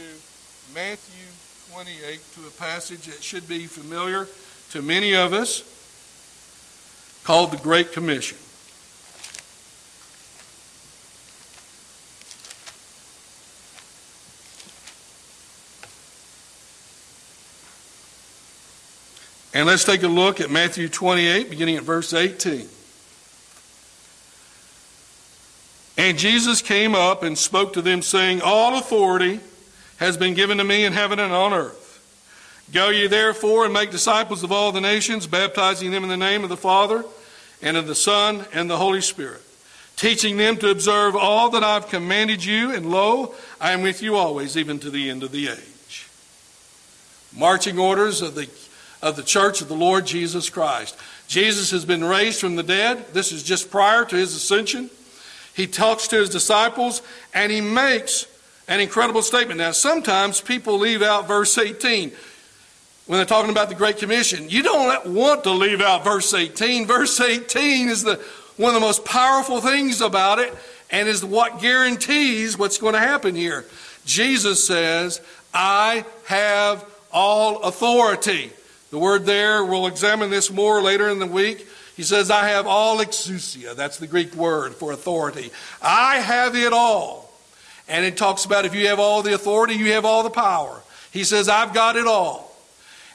Matthew 0.75 1.27
28 1.73 2.21
to 2.35 2.47
a 2.47 2.51
passage 2.51 3.07
that 3.07 3.23
should 3.23 3.49
be 3.49 3.67
familiar 3.67 4.29
to 4.71 4.83
many 4.83 5.15
of 5.15 5.33
us 5.33 5.63
called 7.25 7.51
the 7.51 7.57
Great 7.57 7.93
Commission. 7.93 8.39
And 19.55 19.67
let's 19.67 19.85
take 19.85 20.03
a 20.03 20.09
look 20.09 20.41
at 20.41 20.51
Matthew 20.51 20.89
28, 20.89 21.49
beginning 21.49 21.77
at 21.77 21.85
verse 21.85 22.13
18. 22.13 22.69
And 25.97 26.19
Jesus 26.19 26.61
came 26.61 26.95
up 26.95 27.23
and 27.23 27.39
spoke 27.39 27.73
to 27.75 27.83
them, 27.83 28.03
saying, 28.03 28.43
All 28.43 28.77
authority 28.79 29.39
has 29.99 30.17
been 30.17 30.35
given 30.35 30.59
to 30.59 30.65
me 30.65 30.85
in 30.85 30.93
heaven 30.93 31.19
and 31.19 31.33
on 31.33 31.53
earth. 31.53 31.83
Go 32.73 32.89
ye 32.89 33.07
therefore 33.07 33.65
and 33.65 33.75
make 33.75 33.91
disciples 33.91 34.43
of 34.43 34.51
all 34.51 34.73
the 34.73 34.81
nations, 34.81 35.27
baptizing 35.27 35.91
them 35.91 36.03
in 36.03 36.09
the 36.09 36.17
name 36.17 36.43
of 36.43 36.49
the 36.49 36.57
Father 36.57 37.05
and 37.63 37.77
of 37.77 37.87
the 37.87 37.95
Son 37.95 38.45
and 38.53 38.69
the 38.69 38.77
Holy 38.77 39.01
Spirit, 39.01 39.43
teaching 39.97 40.37
them 40.37 40.57
to 40.57 40.71
observe 40.71 41.15
all 41.15 41.51
that 41.51 41.63
I've 41.63 41.89
commanded 41.89 42.45
you, 42.45 42.73
and 42.73 42.91
lo, 42.91 43.35
I 43.61 43.73
am 43.73 43.83
with 43.83 44.03
you 44.03 44.17
always, 44.17 44.57
even 44.57 44.79
to 44.81 44.91
the 44.91 45.11
end 45.11 45.23
of 45.23 45.31
the 45.31 45.49
age. 45.49 46.09
Marching 47.37 47.79
orders 47.79 48.23
of 48.23 48.35
the 48.35 48.49
of 49.05 49.17
the 49.17 49.23
church 49.23 49.61
of 49.61 49.69
the 49.69 49.77
Lord 49.77 50.07
Jesus 50.07 50.49
Christ. 50.49 50.97
Jesus 51.29 51.71
has 51.73 51.85
been 51.85 52.03
raised 52.03 52.41
from 52.41 52.57
the 52.57 52.63
dead. 52.63 53.05
This 53.13 53.33
is 53.33 53.43
just 53.43 53.71
prior 53.71 54.07
to 54.07 54.17
his 54.17 54.35
ascension. 54.35 54.89
He 55.55 55.67
talks 55.67 56.09
to 56.09 56.17
his 56.17 56.31
disciples 56.31 57.03
and 57.35 57.53
he 57.53 57.61
makes 57.61 58.27
an 58.69 58.81
incredible 58.81 59.23
statement. 59.23 59.59
Now, 59.59 59.73
sometimes 59.73 60.41
people 60.41 60.79
leave 60.79 61.03
out 61.03 61.29
verse 61.29 61.57
18 61.59 62.13
when 63.07 63.19
they're 63.19 63.27
talking 63.27 63.51
about 63.51 63.69
the 63.69 63.75
Great 63.75 63.99
Commission. 63.99 64.49
You 64.49 64.63
don't 64.63 65.15
want 65.15 65.45
to 65.45 65.51
leave 65.51 65.81
out 65.81 66.05
verse 66.05 66.33
18. 66.33 66.87
Verse 66.87 67.21
18 67.21 67.89
is 67.89 68.03
the, 68.03 68.17
one 68.57 68.71
of 68.71 68.75
the 68.75 68.87
most 68.87 69.05
powerful 69.05 69.61
things 69.61 70.01
about 70.01 70.39
it 70.39 70.55
and 70.91 71.09
is 71.09 71.25
what 71.25 71.61
guarantees 71.61 72.57
what's 72.57 72.79
going 72.79 72.95
to 72.95 73.01
happen 73.01 73.35
here. 73.35 73.65
Jesus 74.07 74.67
says, 74.67 75.21
I 75.53 76.05
have 76.27 76.85
all 77.13 77.63
authority. 77.63 78.51
The 78.91 78.99
word 78.99 79.27
there, 79.27 79.65
we'll 79.65 79.87
examine 79.87 80.31
this 80.31 80.51
more 80.51 80.81
later 80.83 81.09
in 81.09 81.19
the 81.19 81.27
week. 81.27 81.67
He 81.97 82.03
says, 82.03 82.31
I 82.31 82.49
have 82.49 82.67
all 82.67 82.99
exousia. 82.99 83.75
That's 83.75 83.99
the 83.99 84.07
Greek 84.07 84.35
word 84.35 84.75
for 84.75 84.93
authority. 84.93 85.51
I 85.81 86.17
have 86.17 86.57
it 86.57 86.73
all. 86.73 87.24
And 87.89 88.05
it 88.05 88.17
talks 88.17 88.45
about 88.45 88.65
if 88.65 88.75
you 88.75 88.89
have 88.89 88.99
all 88.99 89.23
the 89.23 89.35
authority, 89.35 89.75
you 89.75 89.93
have 89.93 90.05
all 90.05 90.23
the 90.23 90.31
power. 90.31 90.81
He 91.11 91.25
says, 91.25 91.49
I've 91.49 91.75
got 91.75 91.97
it 91.97 92.07
all. 92.07 92.51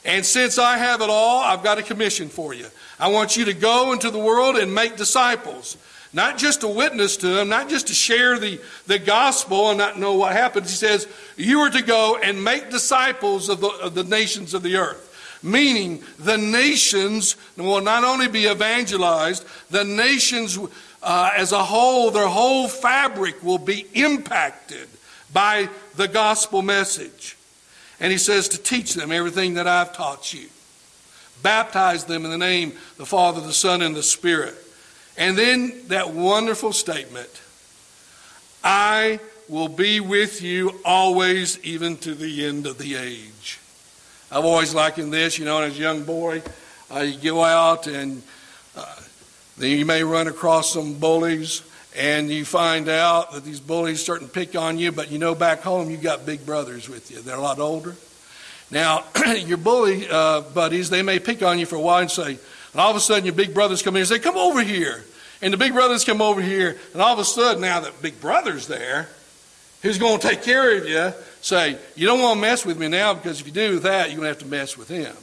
And 0.04 0.24
since 0.24 0.58
I 0.58 0.78
have 0.78 1.00
it 1.00 1.10
all, 1.10 1.42
I've 1.42 1.62
got 1.62 1.78
a 1.78 1.82
commission 1.82 2.28
for 2.28 2.54
you. 2.54 2.66
I 2.98 3.08
want 3.08 3.36
you 3.36 3.46
to 3.46 3.52
go 3.52 3.92
into 3.92 4.10
the 4.10 4.18
world 4.18 4.56
and 4.56 4.74
make 4.74 4.96
disciples. 4.96 5.76
Not 6.12 6.38
just 6.38 6.62
to 6.62 6.68
witness 6.68 7.16
to 7.18 7.28
them, 7.28 7.48
not 7.48 7.68
just 7.68 7.88
to 7.88 7.94
share 7.94 8.38
the, 8.38 8.60
the 8.86 8.98
gospel 8.98 9.70
and 9.70 9.78
not 9.78 9.98
know 9.98 10.14
what 10.14 10.32
happens. 10.32 10.70
He 10.70 10.76
says, 10.76 11.06
You 11.36 11.60
are 11.60 11.70
to 11.70 11.82
go 11.82 12.18
and 12.20 12.42
make 12.42 12.70
disciples 12.70 13.48
of 13.48 13.60
the, 13.60 13.68
of 13.68 13.94
the 13.94 14.04
nations 14.04 14.54
of 14.54 14.62
the 14.62 14.76
earth 14.76 15.08
meaning 15.42 16.02
the 16.18 16.36
nations 16.36 17.36
will 17.56 17.80
not 17.80 18.04
only 18.04 18.28
be 18.28 18.46
evangelized, 18.46 19.44
the 19.70 19.84
nations 19.84 20.58
uh, 21.02 21.30
as 21.36 21.52
a 21.52 21.64
whole, 21.64 22.10
their 22.10 22.28
whole 22.28 22.68
fabric 22.68 23.42
will 23.42 23.58
be 23.58 23.86
impacted 23.94 24.88
by 25.32 25.68
the 25.96 26.08
gospel 26.08 26.62
message. 26.62 27.36
And 28.00 28.10
he 28.10 28.18
says 28.18 28.48
to 28.48 28.58
teach 28.58 28.94
them 28.94 29.12
everything 29.12 29.54
that 29.54 29.66
I've 29.66 29.94
taught 29.94 30.32
you. 30.32 30.48
Baptize 31.42 32.04
them 32.04 32.24
in 32.24 32.30
the 32.30 32.38
name 32.38 32.72
the 32.96 33.06
Father, 33.06 33.40
the 33.40 33.52
Son, 33.52 33.82
and 33.82 33.94
the 33.94 34.02
Spirit. 34.02 34.54
And 35.16 35.36
then 35.36 35.86
that 35.88 36.12
wonderful 36.12 36.72
statement 36.72 37.28
I 38.62 39.20
will 39.48 39.68
be 39.68 40.00
with 40.00 40.42
you 40.42 40.80
always, 40.84 41.58
even 41.64 41.96
to 41.98 42.14
the 42.14 42.44
end 42.44 42.66
of 42.66 42.78
the 42.78 42.94
age. 42.96 43.58
I've 44.30 44.44
always 44.44 44.74
likened 44.74 45.12
this, 45.12 45.38
you 45.38 45.44
know, 45.44 45.60
as 45.62 45.76
a 45.76 45.80
young 45.80 46.04
boy, 46.04 46.42
uh, 46.94 47.00
you 47.00 47.32
go 47.32 47.42
out 47.42 47.86
and 47.86 48.22
you 49.68 49.84
may 49.84 50.02
run 50.04 50.28
across 50.28 50.72
some 50.72 50.94
bullies 50.94 51.62
and 51.96 52.30
you 52.30 52.44
find 52.44 52.88
out 52.88 53.32
that 53.32 53.44
these 53.44 53.60
bullies 53.60 54.00
starting 54.00 54.28
to 54.28 54.32
pick 54.32 54.54
on 54.54 54.78
you, 54.78 54.92
but 54.92 55.10
you 55.10 55.18
know 55.18 55.34
back 55.34 55.60
home 55.62 55.90
you've 55.90 56.02
got 56.02 56.24
big 56.24 56.46
brothers 56.46 56.88
with 56.88 57.10
you. 57.10 57.20
They're 57.20 57.36
a 57.36 57.40
lot 57.40 57.58
older. 57.58 57.96
Now, 58.70 59.04
your 59.36 59.58
bully 59.58 60.06
uh, 60.08 60.42
buddies, 60.42 60.90
they 60.90 61.02
may 61.02 61.18
pick 61.18 61.42
on 61.42 61.58
you 61.58 61.66
for 61.66 61.76
a 61.76 61.80
while 61.80 62.00
and 62.00 62.10
say, 62.10 62.38
and 62.72 62.80
all 62.80 62.90
of 62.90 62.96
a 62.96 63.00
sudden 63.00 63.24
your 63.24 63.34
big 63.34 63.52
brothers 63.52 63.82
come 63.82 63.96
in 63.96 64.00
and 64.00 64.08
say, 64.08 64.18
come 64.18 64.36
over 64.36 64.62
here. 64.62 65.04
And 65.42 65.52
the 65.52 65.56
big 65.56 65.72
brothers 65.72 66.04
come 66.04 66.20
over 66.20 66.42
here, 66.42 66.78
and 66.92 67.00
all 67.00 67.14
of 67.14 67.18
a 67.18 67.24
sudden 67.24 67.62
now 67.62 67.80
that 67.80 68.02
big 68.02 68.20
brother's 68.20 68.66
there, 68.66 69.08
who's 69.82 69.98
going 69.98 70.20
to 70.20 70.28
take 70.28 70.42
care 70.42 70.76
of 70.76 70.86
you, 70.86 71.12
say, 71.40 71.78
You 71.96 72.06
don't 72.06 72.20
want 72.20 72.36
to 72.36 72.40
mess 72.42 72.66
with 72.66 72.78
me 72.78 72.88
now 72.88 73.14
because 73.14 73.40
if 73.40 73.46
you 73.46 73.52
do 73.52 73.78
that, 73.80 74.10
you're 74.10 74.16
going 74.16 74.26
to 74.26 74.38
have 74.38 74.38
to 74.40 74.46
mess 74.46 74.76
with 74.76 74.88
him. 74.88 75.16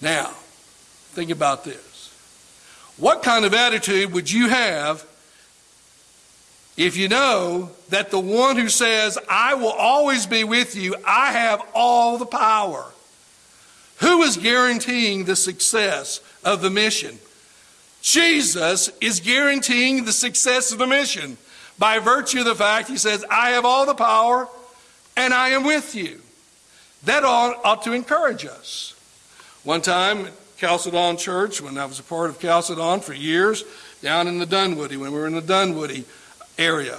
Now, 0.00 0.26
think 1.12 1.30
about 1.30 1.64
this. 1.64 1.87
What 2.98 3.22
kind 3.22 3.44
of 3.44 3.54
attitude 3.54 4.12
would 4.12 4.30
you 4.30 4.48
have 4.48 5.06
if 6.76 6.96
you 6.96 7.08
know 7.08 7.70
that 7.88 8.10
the 8.10 8.20
one 8.20 8.56
who 8.56 8.68
says, 8.68 9.18
I 9.28 9.54
will 9.54 9.72
always 9.72 10.26
be 10.26 10.44
with 10.44 10.76
you, 10.76 10.94
I 11.06 11.32
have 11.32 11.62
all 11.74 12.18
the 12.18 12.26
power? 12.26 12.92
Who 13.98 14.22
is 14.22 14.36
guaranteeing 14.36 15.24
the 15.24 15.36
success 15.36 16.20
of 16.44 16.60
the 16.60 16.70
mission? 16.70 17.18
Jesus 18.00 18.90
is 19.00 19.20
guaranteeing 19.20 20.04
the 20.04 20.12
success 20.12 20.72
of 20.72 20.78
the 20.78 20.86
mission 20.86 21.36
by 21.78 21.98
virtue 21.98 22.40
of 22.40 22.44
the 22.44 22.54
fact 22.54 22.88
he 22.88 22.96
says, 22.96 23.24
I 23.30 23.50
have 23.50 23.64
all 23.64 23.86
the 23.86 23.94
power 23.94 24.48
and 25.16 25.34
I 25.34 25.50
am 25.50 25.64
with 25.64 25.94
you. 25.94 26.20
That 27.04 27.24
ought, 27.24 27.64
ought 27.64 27.82
to 27.84 27.92
encourage 27.92 28.44
us. 28.44 28.94
One 29.64 29.82
time 29.82 30.28
Chalcedon 30.58 31.16
Church, 31.16 31.60
when 31.60 31.78
I 31.78 31.86
was 31.86 32.00
a 32.00 32.02
part 32.02 32.30
of 32.30 32.40
Chalcedon 32.40 33.00
for 33.00 33.14
years, 33.14 33.64
down 34.02 34.26
in 34.26 34.38
the 34.38 34.46
Dunwoody, 34.46 34.96
when 34.96 35.12
we 35.12 35.18
were 35.18 35.26
in 35.26 35.34
the 35.34 35.40
Dunwoody 35.40 36.04
area. 36.58 36.98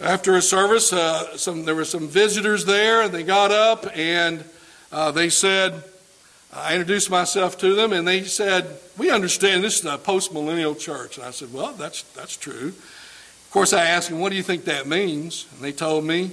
After 0.00 0.36
a 0.36 0.42
service, 0.42 0.92
uh, 0.92 1.36
some, 1.36 1.64
there 1.64 1.74
were 1.74 1.84
some 1.84 2.08
visitors 2.08 2.64
there, 2.64 3.02
and 3.02 3.12
they 3.12 3.22
got 3.22 3.50
up 3.50 3.86
and 3.96 4.44
uh, 4.92 5.10
they 5.10 5.28
said, 5.28 5.82
I 6.52 6.74
introduced 6.74 7.10
myself 7.10 7.58
to 7.58 7.74
them, 7.74 7.92
and 7.92 8.08
they 8.08 8.24
said, 8.24 8.78
We 8.96 9.10
understand 9.10 9.62
this 9.62 9.80
is 9.80 9.84
a 9.84 9.98
post 9.98 10.32
millennial 10.32 10.74
church. 10.74 11.18
And 11.18 11.26
I 11.26 11.30
said, 11.30 11.52
Well, 11.52 11.72
that's, 11.72 12.02
that's 12.14 12.36
true. 12.36 12.68
Of 13.48 13.52
course, 13.52 13.72
I 13.72 13.86
asked 13.86 14.10
them, 14.10 14.20
what 14.20 14.28
do 14.28 14.36
you 14.36 14.42
think 14.42 14.64
that 14.64 14.86
means? 14.86 15.46
And 15.54 15.64
they 15.64 15.72
told 15.72 16.04
me. 16.04 16.32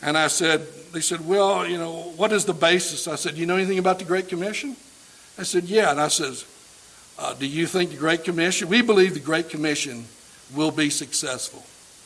And 0.00 0.16
I 0.16 0.28
said, 0.28 0.66
they 0.94 1.02
said, 1.02 1.26
well, 1.28 1.66
you 1.66 1.76
know, 1.76 2.14
what 2.16 2.32
is 2.32 2.46
the 2.46 2.54
basis? 2.54 3.06
I 3.06 3.16
said, 3.16 3.34
Do 3.34 3.40
you 3.40 3.46
know 3.46 3.56
anything 3.56 3.78
about 3.78 3.98
the 3.98 4.06
Great 4.06 4.30
Commission? 4.30 4.74
I 5.38 5.42
said, 5.42 5.64
yeah. 5.64 5.90
And 5.90 6.00
I 6.00 6.08
says, 6.08 6.44
uh, 7.18 7.34
do 7.34 7.46
you 7.46 7.66
think 7.66 7.90
the 7.90 7.96
Great 7.96 8.24
Commission? 8.24 8.68
We 8.68 8.82
believe 8.82 9.14
the 9.14 9.20
Great 9.20 9.48
Commission 9.48 10.06
will 10.54 10.70
be 10.70 10.90
successful, 10.90 11.64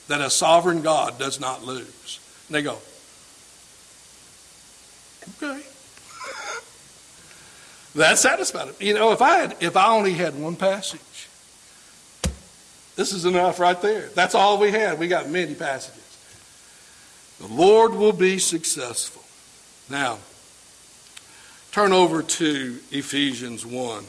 that 0.08 0.20
a 0.20 0.30
sovereign 0.30 0.82
God 0.82 1.18
does 1.18 1.40
not 1.40 1.64
lose. 1.64 2.20
And 2.48 2.54
they 2.56 2.62
go, 2.62 2.78
okay. 5.42 5.62
That 7.94 8.18
satisfied 8.18 8.68
it. 8.68 8.80
You 8.80 8.94
know, 8.94 9.12
if 9.12 9.20
I 9.20 9.38
had, 9.38 9.56
if 9.60 9.76
I 9.76 9.88
only 9.88 10.12
had 10.12 10.38
one 10.38 10.56
passage 10.56 11.00
This 12.98 13.12
is 13.12 13.24
enough 13.24 13.60
right 13.60 13.80
there. 13.80 14.08
That's 14.14 14.34
all 14.34 14.58
we 14.58 14.72
had. 14.72 14.98
We 14.98 15.06
got 15.06 15.28
many 15.28 15.54
passages. 15.54 16.18
The 17.38 17.46
Lord 17.46 17.94
will 17.94 18.12
be 18.12 18.38
successful. 18.38 19.22
Now, 19.88 20.18
turn 21.72 21.92
over 21.92 22.22
to 22.22 22.78
Ephesians 22.90 23.64
1. 23.64 24.04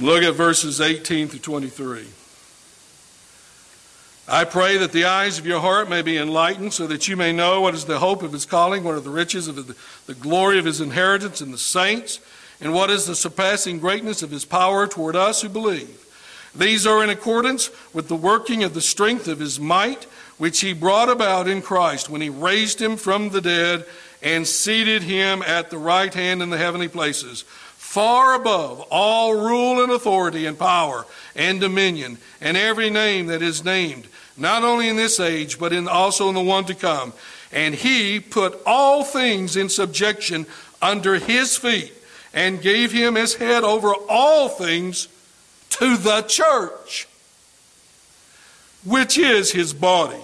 Look 0.00 0.22
at 0.22 0.34
verses 0.34 0.80
18 0.80 1.28
through 1.28 1.40
23. 1.40 2.06
I 4.28 4.44
pray 4.44 4.76
that 4.78 4.92
the 4.92 5.06
eyes 5.06 5.38
of 5.38 5.46
your 5.46 5.60
heart 5.60 5.90
may 5.90 6.02
be 6.02 6.16
enlightened, 6.16 6.72
so 6.72 6.86
that 6.86 7.08
you 7.08 7.16
may 7.16 7.32
know 7.32 7.60
what 7.60 7.74
is 7.74 7.84
the 7.84 7.98
hope 7.98 8.22
of 8.22 8.32
his 8.32 8.46
calling, 8.46 8.84
what 8.84 8.94
are 8.94 9.00
the 9.00 9.10
riches 9.10 9.48
of 9.48 9.56
the, 9.56 9.74
the 10.06 10.14
glory 10.14 10.58
of 10.58 10.64
his 10.64 10.80
inheritance 10.80 11.42
in 11.42 11.50
the 11.50 11.58
saints, 11.58 12.20
and 12.60 12.72
what 12.72 12.90
is 12.90 13.06
the 13.06 13.16
surpassing 13.16 13.78
greatness 13.78 14.22
of 14.22 14.30
his 14.30 14.44
power 14.44 14.86
toward 14.86 15.16
us 15.16 15.42
who 15.42 15.48
believe. 15.48 16.06
These 16.54 16.86
are 16.86 17.02
in 17.04 17.10
accordance 17.10 17.70
with 17.92 18.08
the 18.08 18.16
working 18.16 18.64
of 18.64 18.74
the 18.74 18.80
strength 18.80 19.28
of 19.28 19.38
his 19.38 19.60
might, 19.60 20.04
which 20.38 20.60
he 20.60 20.72
brought 20.72 21.08
about 21.08 21.48
in 21.48 21.62
Christ 21.62 22.08
when 22.10 22.20
he 22.20 22.28
raised 22.28 22.80
him 22.80 22.96
from 22.96 23.30
the 23.30 23.40
dead 23.40 23.86
and 24.22 24.46
seated 24.46 25.02
him 25.02 25.42
at 25.42 25.70
the 25.70 25.78
right 25.78 26.12
hand 26.12 26.42
in 26.42 26.50
the 26.50 26.58
heavenly 26.58 26.88
places 26.88 27.44
far 27.90 28.36
above 28.36 28.80
all 28.92 29.34
rule 29.34 29.82
and 29.82 29.90
authority 29.90 30.46
and 30.46 30.56
power 30.56 31.04
and 31.34 31.60
dominion 31.60 32.16
and 32.40 32.56
every 32.56 32.88
name 32.88 33.26
that 33.26 33.42
is 33.42 33.64
named, 33.64 34.06
not 34.36 34.62
only 34.62 34.88
in 34.88 34.94
this 34.94 35.18
age, 35.18 35.58
but 35.58 35.72
in 35.72 35.88
also 35.88 36.28
in 36.28 36.36
the 36.36 36.40
one 36.40 36.64
to 36.64 36.72
come. 36.72 37.12
And 37.50 37.74
he 37.74 38.20
put 38.20 38.60
all 38.64 39.02
things 39.02 39.56
in 39.56 39.68
subjection 39.68 40.46
under 40.80 41.16
his 41.16 41.56
feet 41.56 41.92
and 42.32 42.62
gave 42.62 42.92
him 42.92 43.16
as 43.16 43.34
head 43.34 43.64
over 43.64 43.92
all 44.08 44.48
things 44.48 45.08
to 45.70 45.96
the 45.96 46.22
church, 46.22 47.08
which 48.84 49.18
is 49.18 49.52
his 49.52 49.72
body, 49.72 50.22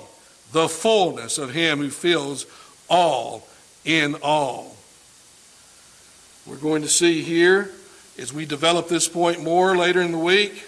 the 0.53 0.69
fullness 0.69 1.39
of 1.39 1.53
him 1.53 1.79
who 1.79 1.91
fills 1.91 2.47
all 2.89 3.47
in 3.85 4.17
all. 4.23 4.77
We're 6.47 6.57
going 6.57 6.83
to 6.83 6.89
see 6.89 7.23
here, 7.23 7.71
as 8.19 8.33
we 8.33 8.47
develop 8.47 8.89
this 8.89 9.09
point 9.09 9.43
more 9.43 9.77
later 9.77 10.01
in 10.01 10.13
the 10.13 10.19
week, 10.19 10.65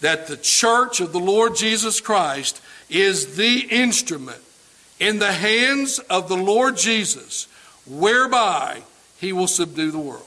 that 0.00 0.26
the 0.26 0.36
church 0.36 1.00
of 1.00 1.12
the 1.12 1.20
Lord 1.20 1.56
Jesus 1.56 2.00
Christ 2.00 2.60
is 2.88 3.36
the 3.36 3.60
instrument 3.70 4.40
in 4.98 5.18
the 5.18 5.32
hands 5.32 5.98
of 5.98 6.28
the 6.28 6.36
Lord 6.36 6.76
Jesus 6.76 7.48
whereby 7.86 8.82
he 9.18 9.32
will 9.32 9.46
subdue 9.46 9.90
the 9.90 9.98
world. 9.98 10.26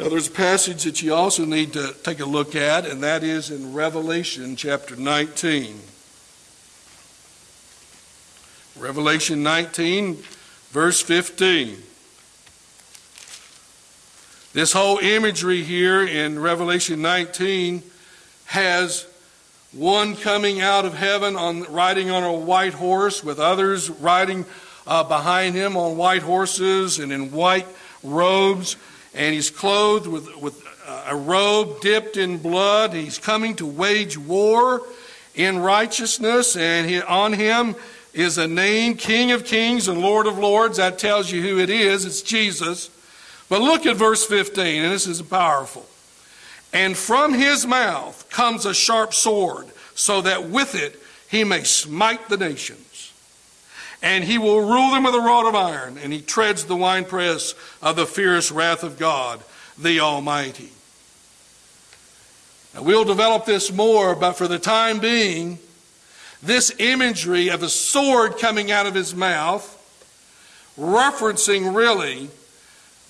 Now, 0.00 0.08
there's 0.08 0.28
a 0.28 0.32
passage 0.32 0.84
that 0.84 1.02
you 1.02 1.12
also 1.12 1.44
need 1.44 1.74
to 1.74 1.94
take 2.02 2.20
a 2.20 2.24
look 2.24 2.56
at, 2.56 2.86
and 2.86 3.02
that 3.02 3.22
is 3.22 3.50
in 3.50 3.74
Revelation 3.74 4.56
chapter 4.56 4.96
19. 4.96 5.78
Revelation 8.78 9.42
19 9.42 10.16
Verse 10.70 11.02
15. 11.02 11.76
This 14.54 14.72
whole 14.72 14.96
imagery 14.98 15.64
here 15.64 16.06
in 16.06 16.38
Revelation 16.38 17.02
19 17.02 17.82
has 18.46 19.06
one 19.72 20.16
coming 20.16 20.62
out 20.62 20.86
of 20.86 20.94
heaven 20.94 21.36
on 21.36 21.64
riding 21.64 22.10
on 22.10 22.22
a 22.22 22.32
white 22.32 22.72
horse 22.72 23.22
with 23.22 23.38
others 23.38 23.90
riding 23.90 24.46
uh, 24.86 25.04
behind 25.04 25.54
him 25.54 25.76
on 25.76 25.98
white 25.98 26.22
horses 26.22 26.98
and 26.98 27.12
in 27.12 27.32
white 27.32 27.66
robes 28.02 28.76
and 29.14 29.34
he's 29.34 29.50
clothed 29.50 30.06
with, 30.06 30.36
with 30.36 30.62
a 31.06 31.16
robe 31.16 31.80
dipped 31.80 32.16
in 32.16 32.38
blood 32.38 32.92
he's 32.92 33.18
coming 33.18 33.54
to 33.54 33.66
wage 33.66 34.18
war 34.18 34.82
in 35.34 35.58
righteousness 35.58 36.56
and 36.56 36.88
he, 36.88 37.00
on 37.02 37.32
him 37.32 37.74
is 38.12 38.38
a 38.38 38.46
name, 38.46 38.96
King 38.96 39.32
of 39.32 39.44
Kings 39.44 39.88
and 39.88 40.00
Lord 40.00 40.26
of 40.26 40.38
Lords. 40.38 40.78
That 40.78 40.98
tells 40.98 41.30
you 41.30 41.42
who 41.42 41.58
it 41.58 41.70
is. 41.70 42.04
It's 42.04 42.22
Jesus. 42.22 42.90
But 43.48 43.62
look 43.62 43.86
at 43.86 43.96
verse 43.96 44.24
15, 44.26 44.82
and 44.82 44.92
this 44.92 45.06
is 45.06 45.22
powerful. 45.22 45.86
And 46.72 46.96
from 46.96 47.34
his 47.34 47.66
mouth 47.66 48.28
comes 48.30 48.64
a 48.64 48.74
sharp 48.74 49.12
sword, 49.12 49.66
so 49.94 50.20
that 50.22 50.48
with 50.48 50.74
it 50.74 51.00
he 51.28 51.44
may 51.44 51.64
smite 51.64 52.28
the 52.28 52.36
nations. 52.36 52.86
And 54.02 54.24
he 54.24 54.38
will 54.38 54.60
rule 54.60 54.92
them 54.92 55.04
with 55.04 55.14
a 55.14 55.20
rod 55.20 55.46
of 55.46 55.54
iron, 55.54 55.98
and 55.98 56.12
he 56.12 56.22
treads 56.22 56.64
the 56.64 56.76
winepress 56.76 57.54
of 57.82 57.96
the 57.96 58.06
fierce 58.06 58.50
wrath 58.50 58.82
of 58.82 58.98
God, 58.98 59.40
the 59.76 60.00
Almighty. 60.00 60.70
Now, 62.74 62.82
we'll 62.82 63.04
develop 63.04 63.44
this 63.44 63.70
more, 63.72 64.14
but 64.14 64.32
for 64.34 64.48
the 64.48 64.58
time 64.58 65.00
being, 65.00 65.58
this 66.42 66.72
imagery 66.78 67.48
of 67.48 67.62
a 67.62 67.68
sword 67.68 68.38
coming 68.38 68.70
out 68.70 68.86
of 68.86 68.94
his 68.94 69.14
mouth, 69.14 69.76
referencing 70.78 71.74
really 71.74 72.30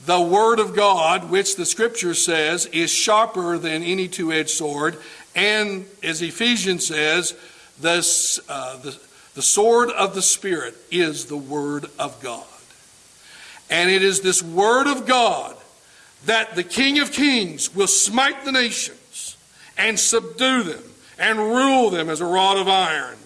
the 0.06 0.20
Word 0.20 0.58
of 0.58 0.74
God, 0.74 1.30
which 1.30 1.56
the 1.56 1.66
Scripture 1.66 2.14
says 2.14 2.66
is 2.66 2.90
sharper 2.90 3.58
than 3.58 3.82
any 3.82 4.08
two 4.08 4.32
edged 4.32 4.50
sword, 4.50 4.96
and 5.36 5.86
as 6.02 6.22
Ephesians 6.22 6.86
says, 6.86 7.36
this, 7.80 8.40
uh, 8.48 8.76
the, 8.78 8.98
the 9.34 9.42
sword 9.42 9.90
of 9.90 10.14
the 10.14 10.22
Spirit 10.22 10.74
is 10.90 11.26
the 11.26 11.36
Word 11.36 11.86
of 11.98 12.20
God. 12.20 12.44
And 13.70 13.90
it 13.90 14.02
is 14.02 14.20
this 14.20 14.42
Word 14.42 14.86
of 14.86 15.06
God 15.06 15.56
that 16.26 16.54
the 16.54 16.64
King 16.64 16.98
of 16.98 17.12
Kings 17.12 17.74
will 17.74 17.86
smite 17.86 18.44
the 18.44 18.52
nations 18.52 19.36
and 19.78 19.98
subdue 19.98 20.64
them 20.64 20.82
and 21.18 21.38
rule 21.38 21.90
them 21.90 22.08
as 22.08 22.20
a 22.20 22.26
rod 22.26 22.58
of 22.58 22.68
iron. 22.68 23.16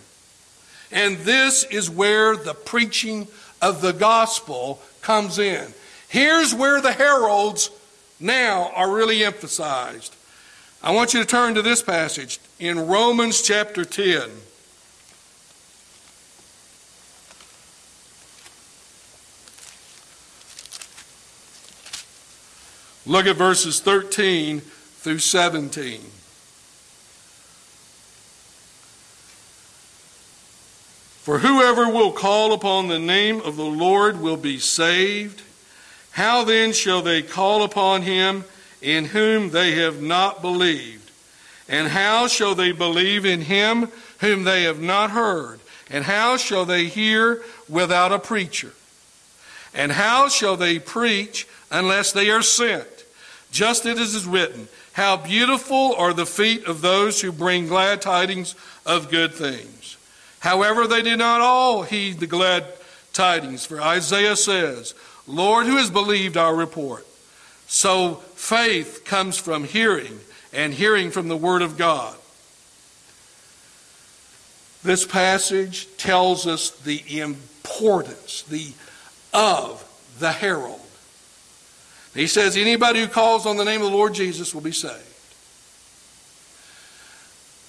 And 0.92 1.16
this 1.18 1.64
is 1.64 1.90
where 1.90 2.36
the 2.36 2.54
preaching 2.54 3.26
of 3.62 3.80
the 3.80 3.92
gospel 3.92 4.80
comes 5.00 5.38
in. 5.38 5.72
Here's 6.08 6.54
where 6.54 6.80
the 6.80 6.92
heralds 6.92 7.70
now 8.20 8.70
are 8.74 8.92
really 8.92 9.24
emphasized. 9.24 10.14
I 10.82 10.92
want 10.92 11.14
you 11.14 11.20
to 11.20 11.26
turn 11.26 11.54
to 11.54 11.62
this 11.62 11.82
passage 11.82 12.38
in 12.60 12.86
Romans 12.86 13.42
chapter 13.42 13.84
10. 13.84 14.30
Look 23.06 23.26
at 23.26 23.36
verses 23.36 23.80
13 23.80 24.60
through 24.60 25.18
17. 25.18 26.00
For 31.24 31.38
whoever 31.38 31.88
will 31.88 32.12
call 32.12 32.52
upon 32.52 32.88
the 32.88 32.98
name 32.98 33.40
of 33.40 33.56
the 33.56 33.64
Lord 33.64 34.20
will 34.20 34.36
be 34.36 34.58
saved. 34.58 35.42
How 36.10 36.44
then 36.44 36.72
shall 36.72 37.02
they 37.02 37.22
call 37.22 37.62
upon 37.62 38.02
him 38.02 38.44
in 38.80 39.06
whom 39.06 39.50
they 39.50 39.72
have 39.72 40.00
not 40.00 40.42
believed? 40.42 41.10
And 41.68 41.88
how 41.88 42.26
shall 42.28 42.54
they 42.54 42.72
believe 42.72 43.24
in 43.24 43.40
him 43.40 43.88
whom 44.20 44.44
they 44.44 44.64
have 44.64 44.80
not 44.80 45.10
heard? 45.10 45.60
And 45.90 46.04
how 46.04 46.36
shall 46.36 46.64
they 46.64 46.86
hear 46.86 47.42
without 47.68 48.12
a 48.12 48.18
preacher? 48.18 48.72
And 49.74 49.92
how 49.92 50.28
shall 50.28 50.56
they 50.56 50.78
preach 50.78 51.48
unless 51.70 52.12
they 52.12 52.30
are 52.30 52.42
sent? 52.42 52.93
Just 53.54 53.86
as 53.86 54.00
it 54.00 54.16
is 54.16 54.26
written, 54.26 54.66
How 54.94 55.16
beautiful 55.16 55.94
are 55.94 56.12
the 56.12 56.26
feet 56.26 56.64
of 56.64 56.80
those 56.80 57.20
who 57.20 57.30
bring 57.30 57.68
glad 57.68 58.02
tidings 58.02 58.56
of 58.84 59.12
good 59.12 59.32
things. 59.32 59.96
However, 60.40 60.88
they 60.88 61.02
did 61.02 61.20
not 61.20 61.40
all 61.40 61.84
heed 61.84 62.18
the 62.18 62.26
glad 62.26 62.66
tidings, 63.12 63.64
for 63.64 63.80
Isaiah 63.80 64.34
says, 64.34 64.92
Lord, 65.28 65.66
who 65.66 65.76
has 65.76 65.88
believed 65.88 66.36
our 66.36 66.52
report? 66.52 67.06
So 67.68 68.16
faith 68.34 69.04
comes 69.04 69.38
from 69.38 69.62
hearing, 69.62 70.18
and 70.52 70.74
hearing 70.74 71.12
from 71.12 71.28
the 71.28 71.36
Word 71.36 71.62
of 71.62 71.78
God. 71.78 72.16
This 74.82 75.06
passage 75.06 75.86
tells 75.96 76.44
us 76.48 76.70
the 76.70 77.20
importance 77.20 78.42
the 78.42 78.72
of 79.32 79.88
the 80.18 80.32
herald. 80.32 80.83
He 82.14 82.28
says, 82.28 82.56
anybody 82.56 83.00
who 83.00 83.08
calls 83.08 83.44
on 83.44 83.56
the 83.56 83.64
name 83.64 83.82
of 83.82 83.90
the 83.90 83.96
Lord 83.96 84.14
Jesus 84.14 84.54
will 84.54 84.60
be 84.60 84.72
saved. 84.72 85.14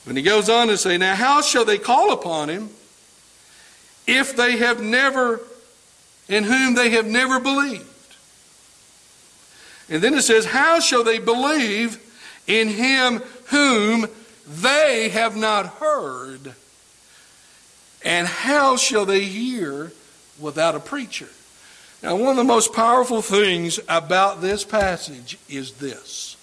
And 0.08 0.15
he 0.15 0.23
goes 0.23 0.49
on 0.49 0.67
to 0.67 0.77
say, 0.77 0.97
Now 0.97 1.15
how 1.15 1.41
shall 1.41 1.65
they 1.65 1.79
call 1.79 2.12
upon 2.12 2.49
him 2.49 2.69
if 4.05 4.36
they 4.36 4.58
have 4.58 4.81
never, 4.81 5.41
in 6.29 6.43
whom 6.43 6.75
they 6.75 6.91
have 6.91 7.08
never 7.08 7.39
believed? 7.39 7.86
And 9.89 10.01
then 10.01 10.13
it 10.13 10.21
says, 10.21 10.45
How 10.45 10.79
shall 10.79 11.03
they 11.03 11.17
believe 11.17 11.99
in 12.45 12.67
him 12.67 13.23
whom 13.47 14.08
they 14.47 15.10
have 15.10 15.36
not 15.36 15.65
heard? 15.65 16.53
And 18.03 18.27
how 18.27 18.77
shall 18.77 19.05
they 19.08 19.21
hear 19.21 19.91
without 20.39 20.75
a 20.75 20.79
preacher? 20.79 21.29
Now, 22.03 22.15
one 22.15 22.29
of 22.29 22.36
the 22.36 22.43
most 22.43 22.73
powerful 22.73 23.21
things 23.21 23.79
about 23.88 24.41
this 24.41 24.63
passage 24.63 25.38
is 25.49 25.73
this. 25.73 26.38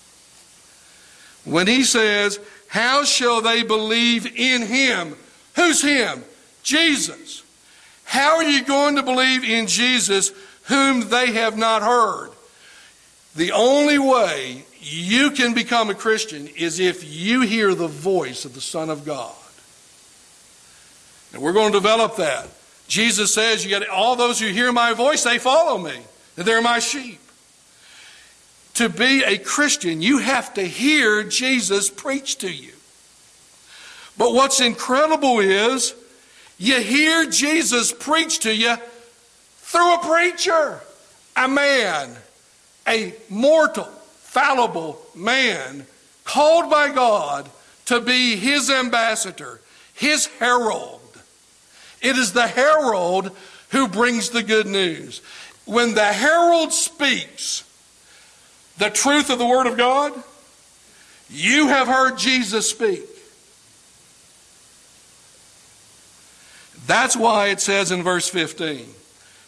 When 1.45 1.67
he 1.67 1.85
says, 1.85 2.41
How 2.69 3.05
shall 3.05 3.41
they 3.41 3.63
believe 3.63 4.27
in 4.27 4.63
him? 4.63 5.17
Who's 5.55 5.83
him? 5.83 6.25
Jesus. 6.63 7.43
How 8.05 8.37
are 8.37 8.45
you 8.45 8.65
going 8.65 8.97
to 8.97 9.03
believe 9.03 9.45
in 9.45 9.67
Jesus 9.67 10.33
whom 10.65 11.09
they 11.09 11.33
have 11.33 11.57
not 11.57 11.83
heard? 11.83 12.31
The 13.35 13.53
only 13.53 13.99
way 13.99 14.65
you 14.81 15.31
can 15.31 15.55
become 15.55 15.91
a 15.91 15.95
Christian 15.95 16.49
is 16.49 16.81
if 16.81 17.05
you 17.05 17.43
hear 17.43 17.75
the 17.75 17.89
voice 17.89 18.45
of 18.45 18.55
the 18.55 18.61
Son 18.61 18.91
of 18.91 19.05
God. 19.05 19.35
And 21.33 21.41
we're 21.41 21.53
going 21.53 21.73
to 21.73 21.79
develop 21.79 22.17
that. 22.17 22.49
Jesus 22.89 23.35
says, 23.35 23.65
"You 23.65 23.71
got 23.71 23.89
all 23.89 24.17
those 24.17 24.39
who 24.39 24.49
hear 24.49 24.73
my 24.73 24.93
voice, 24.93 25.23
they 25.23 25.39
follow 25.39 25.79
me. 25.79 25.99
They're 26.37 26.63
my 26.63 26.79
sheep." 26.79 27.21
To 28.75 28.89
be 28.89 29.23
a 29.23 29.37
Christian, 29.39 30.01
you 30.01 30.19
have 30.19 30.55
to 30.55 30.67
hear 30.67 31.23
Jesus 31.23 31.91
preach 31.91 32.39
to 32.39 32.51
you. 32.51 32.73
But 34.17 34.33
what's 34.33 34.61
incredible 34.61 35.41
is 35.41 35.95
you 36.59 36.81
hear 36.81 37.27
Jesus 37.27 37.93
preach 37.93 38.39
to 38.41 38.55
you 38.55 38.77
through 39.61 39.95
a 39.95 39.99
preacher, 39.99 40.81
a 41.37 41.49
man, 41.49 42.17
a 42.87 43.15
mortal, 43.29 43.91
fallible 44.23 45.05
man 45.15 45.87
called 46.25 46.71
by 46.71 46.89
God 46.89 47.51
to 47.87 48.01
be 48.01 48.37
his 48.37 48.71
ambassador, 48.71 49.61
his 49.93 50.27
herald. 50.39 51.02
It 52.03 52.17
is 52.17 52.33
the 52.33 52.47
herald 52.47 53.35
who 53.71 53.89
brings 53.89 54.31
the 54.31 54.43
good 54.43 54.67
news. 54.67 55.23
When 55.65 55.95
the 55.95 56.05
herald 56.05 56.73
speaks 56.73 57.65
the 58.79 58.91
truth 58.91 59.31
of 59.31 59.39
the 59.39 59.47
Word 59.47 59.67
of 59.67 59.77
God, 59.77 60.13
you 61.31 61.69
have 61.69 61.87
heard 61.87 62.19
Jesus 62.19 62.69
speak. 62.69 63.09
That's 66.87 67.17
why 67.17 67.49
it 67.49 67.61
says 67.61 67.93
in 67.93 68.03
verse 68.03 68.29
15, 68.29 68.87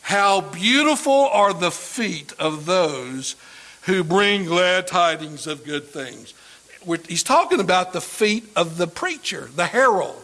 How 0.03 0.41
beautiful 0.41 1.29
are 1.33 1.53
the 1.53 1.73
feet 1.73 2.33
of 2.39 2.65
those 2.65 3.35
who 3.83 4.05
bring 4.05 4.45
glad 4.45 4.87
tidings 4.87 5.47
of 5.47 5.65
good 5.65 5.85
things. 5.85 6.33
He's 7.09 7.23
talking 7.23 7.61
about 7.61 7.93
the 7.93 8.01
feet 8.01 8.45
of 8.57 8.79
the 8.79 8.87
preacher, 8.87 9.51
the 9.55 9.67
herald. 9.67 10.24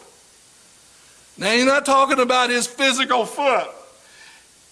Now, 1.41 1.53
he's 1.53 1.65
not 1.65 1.87
talking 1.87 2.21
about 2.21 2.51
his 2.51 2.67
physical 2.67 3.25
foot. 3.25 3.67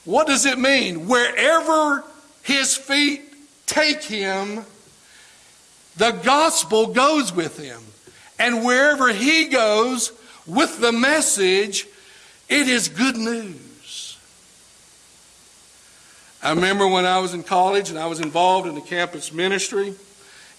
What 0.04 0.26
does 0.26 0.44
it 0.44 0.58
mean? 0.58 1.08
Wherever 1.08 2.04
his 2.42 2.76
feet 2.76 3.22
take 3.64 4.02
him, 4.02 4.66
the 5.96 6.10
gospel 6.10 6.88
goes 6.88 7.32
with 7.32 7.58
him. 7.58 7.80
And 8.38 8.64
wherever 8.64 9.12
he 9.12 9.46
goes 9.46 10.12
with 10.46 10.78
the 10.78 10.92
message, 10.92 11.86
it 12.50 12.68
is 12.68 12.88
good 12.88 13.16
news. 13.16 14.18
I 16.42 16.50
remember 16.50 16.86
when 16.86 17.06
I 17.06 17.18
was 17.18 17.32
in 17.32 17.42
college 17.42 17.88
and 17.88 17.98
I 17.98 18.06
was 18.06 18.20
involved 18.20 18.68
in 18.68 18.74
the 18.74 18.82
campus 18.82 19.32
ministry. 19.32 19.94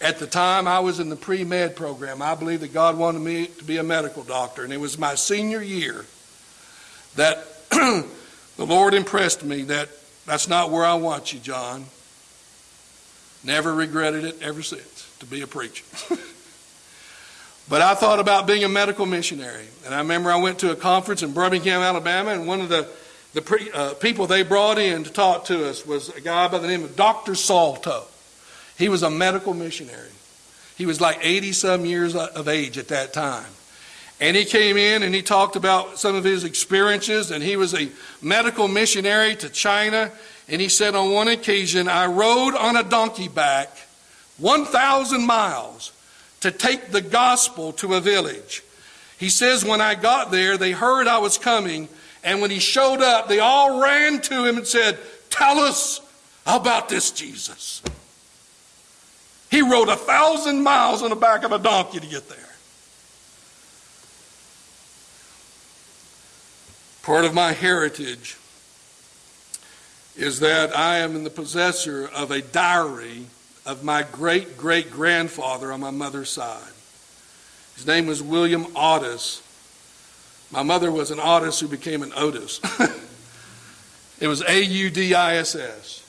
At 0.02 0.18
the 0.18 0.28
time, 0.28 0.68
I 0.68 0.80
was 0.80 1.00
in 1.00 1.10
the 1.10 1.18
pre 1.18 1.44
med 1.44 1.76
program. 1.76 2.22
I 2.22 2.36
believe 2.36 2.62
that 2.62 2.74
God 2.74 2.98
wanted 2.98 3.20
me 3.20 3.48
to 3.48 3.64
be 3.64 3.78
a 3.78 3.84
medical 3.84 4.24
doctor, 4.24 4.64
and 4.64 4.72
it 4.72 4.80
was 4.80 4.98
my 4.98 5.16
senior 5.16 5.62
year 5.62 6.06
that 7.16 7.46
the 7.70 8.06
Lord 8.66 8.94
impressed 8.94 9.44
me 9.44 9.64
that 9.64 9.90
that's 10.26 10.48
not 10.48 10.72
where 10.72 10.86
I 10.86 10.94
want 10.94 11.34
you, 11.34 11.40
John. 11.40 11.86
Never 13.44 13.74
regretted 13.74 14.24
it 14.26 14.42
ever 14.42 14.62
since 14.62 15.12
to 15.20 15.26
be 15.26 15.42
a 15.42 15.48
preacher. 15.48 15.84
but 17.70 17.82
I 17.82 17.94
thought 17.96 18.20
about 18.20 18.48
being 18.48 18.64
a 18.64 18.70
medical 18.70 19.06
missionary. 19.06 19.68
And 19.86 19.94
I 19.94 20.00
remember 20.00 20.32
I 20.32 20.38
went 20.38 20.60
to 20.60 20.72
a 20.72 20.76
conference 20.76 21.24
in 21.24 21.34
Birmingham, 21.34 21.82
Alabama, 21.82 22.32
and 22.32 22.48
one 22.48 22.62
of 22.62 22.70
the, 22.70 22.88
the 23.34 23.42
pre, 23.42 23.70
uh, 23.72 23.96
people 23.96 24.28
they 24.28 24.44
brought 24.44 24.78
in 24.78 25.04
to 25.04 25.12
talk 25.12 25.46
to 25.46 25.68
us 25.70 25.86
was 25.86 26.10
a 26.10 26.22
guy 26.22 26.48
by 26.48 26.60
the 26.60 26.68
name 26.68 26.84
of 26.84 26.96
Dr. 26.96 27.36
Salto. 27.36 28.06
He 28.80 28.88
was 28.88 29.04
a 29.04 29.10
medical 29.10 29.54
missionary. 29.54 30.10
He 30.78 30.86
was 30.86 31.02
like 31.02 31.20
80 31.22 31.52
some 31.52 31.86
years 31.86 32.16
of 32.16 32.48
age 32.48 32.78
at 32.78 32.88
that 32.88 33.12
time. 33.12 33.46
And 34.22 34.38
he 34.38 34.46
came 34.46 34.78
in 34.78 35.04
and 35.04 35.14
he 35.14 35.22
talked 35.22 35.58
about 35.58 36.00
some 36.00 36.16
of 36.16 36.24
his 36.24 36.46
experiences, 36.46 37.30
and 37.30 37.44
he 37.44 37.58
was 37.58 37.74
a 37.74 37.90
medical 38.22 38.70
missionary 38.70 39.36
to 39.36 39.50
China. 39.50 40.12
And 40.48 40.62
he 40.62 40.70
said 40.70 40.96
on 40.96 41.12
one 41.12 41.28
occasion, 41.28 41.90
I 41.90 42.06
rode 42.06 42.56
on 42.56 42.78
a 42.78 42.84
donkey 42.84 43.28
back 43.28 43.70
1,000 44.38 45.26
miles 45.26 45.92
to 46.40 46.50
take 46.50 46.92
the 46.92 47.02
gospel 47.02 47.74
to 47.74 47.96
a 47.96 48.02
village. 48.02 48.64
He 49.18 49.28
says, 49.30 49.66
when 49.66 49.82
I 49.82 49.96
got 49.96 50.32
there, 50.32 50.58
they 50.58 50.72
heard 50.72 51.08
I 51.08 51.18
was 51.18 51.38
coming, 51.38 51.90
and 52.24 52.42
when 52.42 52.50
he 52.50 52.60
showed 52.60 53.02
up, 53.02 53.28
they 53.28 53.40
all 53.40 53.82
ran 53.82 54.22
to 54.22 54.46
him 54.46 54.58
and 54.58 54.66
said, 54.66 54.98
Tell 55.30 55.60
us 55.60 56.00
about 56.46 56.88
this 56.88 57.12
Jesus. 57.12 57.82
He 59.50 59.62
rode 59.62 59.90
a 59.90 59.96
thousand 59.96 60.62
miles 60.62 61.02
on 61.02 61.10
the 61.10 61.16
back 61.16 61.44
of 61.44 61.52
a 61.52 61.60
donkey 61.60 62.00
to 62.00 62.08
get 62.08 62.30
there. 62.30 62.38
Part 67.02 67.26
of 67.26 67.34
my 67.34 67.54
heritage 67.54 68.38
is 70.16 70.42
that 70.42 70.78
I 70.78 71.00
am 71.00 71.16
in 71.16 71.24
the 71.24 71.30
possessor 71.30 72.08
of 72.14 72.30
a 72.30 72.42
diary 72.42 73.26
of 73.66 73.84
my 73.84 74.04
great 74.04 74.58
great 74.58 74.92
grandfather 74.92 75.72
on 75.72 75.80
my 75.80 75.92
mother's 75.92 76.30
side. 76.30 76.74
His 77.76 77.88
name 77.88 78.06
was 78.06 78.22
William 78.22 78.68
Audiss. 78.76 79.42
My 80.52 80.64
mother 80.64 80.92
was 80.92 81.12
an 81.12 81.20
Audiss 81.20 81.60
who 81.60 81.68
became 81.68 82.04
an 82.04 82.12
Otis. 82.16 82.60
it 84.20 84.28
was 84.28 84.44
A 84.44 84.62
U 84.62 84.90
D 84.90 85.14
I 85.14 85.38
S 85.38 85.56
S. 85.56 86.04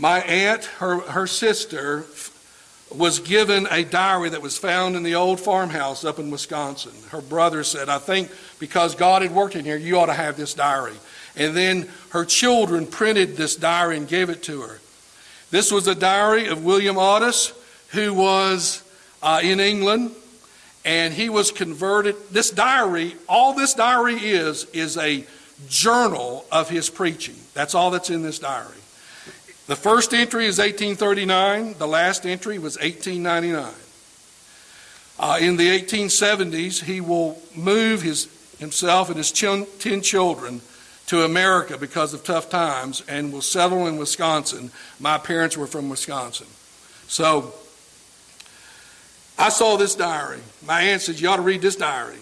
My 0.00 0.20
aunt, 0.20 0.64
her, 0.64 1.00
her 1.00 1.26
sister, 1.26 2.06
was 2.90 3.18
given 3.18 3.68
a 3.70 3.84
diary 3.84 4.30
that 4.30 4.40
was 4.40 4.56
found 4.56 4.96
in 4.96 5.02
the 5.02 5.14
old 5.14 5.38
farmhouse 5.38 6.06
up 6.06 6.18
in 6.18 6.30
Wisconsin. 6.30 6.92
Her 7.10 7.20
brother 7.20 7.62
said, 7.62 7.90
I 7.90 7.98
think 7.98 8.30
because 8.58 8.94
God 8.94 9.20
had 9.20 9.30
worked 9.30 9.56
in 9.56 9.64
here, 9.66 9.76
you 9.76 9.98
ought 9.98 10.06
to 10.06 10.14
have 10.14 10.38
this 10.38 10.54
diary. 10.54 10.94
And 11.36 11.54
then 11.54 11.86
her 12.10 12.24
children 12.24 12.86
printed 12.86 13.36
this 13.36 13.56
diary 13.56 13.98
and 13.98 14.08
gave 14.08 14.30
it 14.30 14.42
to 14.44 14.62
her. 14.62 14.80
This 15.50 15.70
was 15.70 15.86
a 15.86 15.94
diary 15.94 16.46
of 16.46 16.64
William 16.64 16.96
Audiss, 16.96 17.52
who 17.88 18.14
was 18.14 18.82
uh, 19.22 19.40
in 19.42 19.60
England, 19.60 20.12
and 20.82 21.12
he 21.12 21.28
was 21.28 21.50
converted. 21.50 22.16
This 22.30 22.50
diary, 22.50 23.16
all 23.28 23.52
this 23.52 23.74
diary 23.74 24.14
is, 24.14 24.64
is 24.72 24.96
a 24.96 25.26
journal 25.68 26.46
of 26.50 26.70
his 26.70 26.88
preaching. 26.88 27.36
That's 27.52 27.74
all 27.74 27.90
that's 27.90 28.08
in 28.08 28.22
this 28.22 28.38
diary. 28.38 28.79
The 29.70 29.76
first 29.76 30.12
entry 30.12 30.46
is 30.46 30.58
1839, 30.58 31.76
the 31.78 31.86
last 31.86 32.26
entry 32.26 32.58
was 32.58 32.76
1899. 32.76 33.72
Uh, 35.16 35.38
in 35.40 35.56
the 35.56 35.68
1870s, 35.68 36.82
he 36.82 37.00
will 37.00 37.40
move 37.54 38.02
his, 38.02 38.26
himself 38.58 39.10
and 39.10 39.16
his 39.16 39.30
ch- 39.30 39.44
10 39.78 40.02
children 40.02 40.60
to 41.06 41.22
America 41.22 41.78
because 41.78 42.12
of 42.12 42.24
tough 42.24 42.50
times 42.50 43.04
and 43.06 43.32
will 43.32 43.42
settle 43.42 43.86
in 43.86 43.96
Wisconsin. 43.96 44.72
My 44.98 45.18
parents 45.18 45.56
were 45.56 45.68
from 45.68 45.88
Wisconsin. 45.88 46.48
So 47.06 47.54
I 49.38 49.50
saw 49.50 49.76
this 49.76 49.94
diary. 49.94 50.40
My 50.66 50.82
aunt 50.82 51.02
says, 51.02 51.22
You 51.22 51.28
ought 51.28 51.36
to 51.36 51.42
read 51.42 51.62
this 51.62 51.76
diary. 51.76 52.18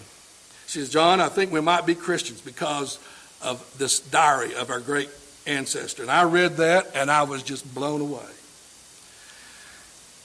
She 0.67 0.81
says, 0.81 0.91
John, 0.91 1.19
I 1.19 1.31
think 1.31 1.51
we 1.51 1.63
might 1.63 1.87
be 1.87 1.95
Christians 1.95 2.43
because 2.43 2.99
of 3.41 3.65
this 3.79 4.01
diary 4.01 4.55
of 4.55 4.69
our 4.69 4.81
great 4.81 5.09
ancestor. 5.49 6.03
And 6.03 6.11
I 6.11 6.23
read 6.25 6.59
that 6.59 6.91
and 6.95 7.11
I 7.11 7.23
was 7.23 7.43
just 7.43 7.75
blown 7.75 8.01
away. 8.01 8.23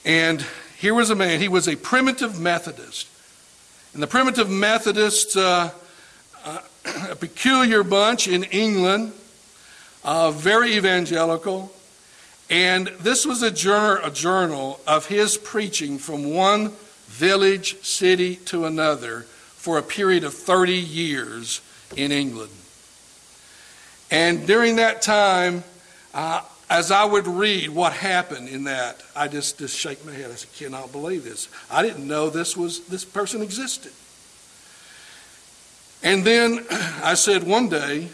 And 0.04 0.44
here 0.78 0.94
was 0.94 1.10
a 1.10 1.14
man, 1.14 1.40
he 1.40 1.48
was 1.48 1.66
a 1.66 1.76
primitive 1.76 2.38
Methodist. 2.38 3.08
And 3.94 4.02
the 4.02 4.06
primitive 4.06 4.50
Methodists, 4.50 5.36
uh, 5.36 5.70
uh, 6.44 6.58
a 7.10 7.16
peculiar 7.16 7.82
bunch 7.82 8.28
in 8.28 8.44
England, 8.44 9.12
uh, 10.04 10.30
very 10.30 10.76
evangelical. 10.76 11.72
And 12.50 12.88
this 13.00 13.24
was 13.24 13.42
a 13.42 13.50
journal, 13.50 14.04
a 14.04 14.10
journal 14.10 14.80
of 14.86 15.06
his 15.06 15.38
preaching 15.38 15.98
from 15.98 16.34
one 16.34 16.72
village, 17.06 17.82
city 17.82 18.36
to 18.36 18.66
another 18.66 19.20
for 19.20 19.78
a 19.78 19.82
period 19.82 20.24
of 20.24 20.34
30 20.34 20.74
years 20.74 21.62
in 21.96 22.12
England. 22.12 22.50
And 24.10 24.46
during 24.46 24.76
that 24.76 25.02
time, 25.02 25.64
uh, 26.12 26.42
as 26.70 26.90
I 26.90 27.04
would 27.04 27.26
read 27.26 27.70
what 27.70 27.92
happened 27.92 28.48
in 28.48 28.64
that, 28.64 29.02
I 29.14 29.28
just, 29.28 29.58
just 29.58 29.76
shake 29.76 30.04
my 30.04 30.12
head. 30.12 30.30
I 30.30 30.34
said, 30.34 30.52
cannot 30.54 30.92
believe 30.92 31.24
this. 31.24 31.48
I 31.70 31.82
didn't 31.82 32.06
know 32.06 32.30
this 32.30 32.56
was 32.56 32.86
this 32.86 33.04
person 33.04 33.42
existed. 33.42 33.92
And 36.02 36.24
then 36.24 36.64
I 37.02 37.14
said 37.14 37.44
one 37.44 37.68
day, 37.68 38.08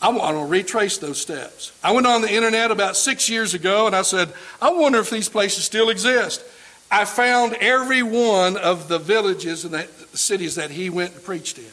I 0.00 0.08
want 0.08 0.36
to 0.36 0.44
retrace 0.44 0.98
those 0.98 1.20
steps. 1.20 1.72
I 1.82 1.92
went 1.92 2.08
on 2.08 2.22
the 2.22 2.32
internet 2.32 2.72
about 2.72 2.96
six 2.96 3.30
years 3.30 3.54
ago 3.54 3.86
and 3.86 3.94
I 3.94 4.02
said, 4.02 4.32
I 4.60 4.72
wonder 4.72 4.98
if 4.98 5.10
these 5.10 5.28
places 5.28 5.64
still 5.64 5.90
exist. 5.90 6.42
I 6.90 7.04
found 7.04 7.54
every 7.54 8.02
one 8.02 8.56
of 8.56 8.88
the 8.88 8.98
villages 8.98 9.64
and 9.64 9.72
the 9.72 9.88
cities 10.12 10.56
that 10.56 10.72
he 10.72 10.90
went 10.90 11.14
and 11.14 11.22
preached 11.22 11.58
in. 11.58 11.64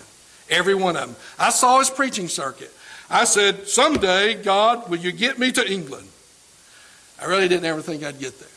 Every 0.50 0.76
one 0.76 0.96
of 0.96 1.08
them. 1.08 1.16
I 1.38 1.50
saw 1.50 1.80
his 1.80 1.90
preaching 1.90 2.28
circuit. 2.28 2.72
I 3.10 3.26
said, 3.26 3.68
Someday, 3.68 4.36
God, 4.36 4.90
will 4.90 4.98
you 4.98 5.12
get 5.12 5.40
me 5.40 5.52
to 5.52 5.72
England? 5.72 6.08
I 7.22 7.26
really 7.26 7.48
didn't 7.48 7.66
ever 7.66 7.82
think 7.82 8.04
I'd 8.04 8.20
get 8.20 8.40
there. 8.40 8.48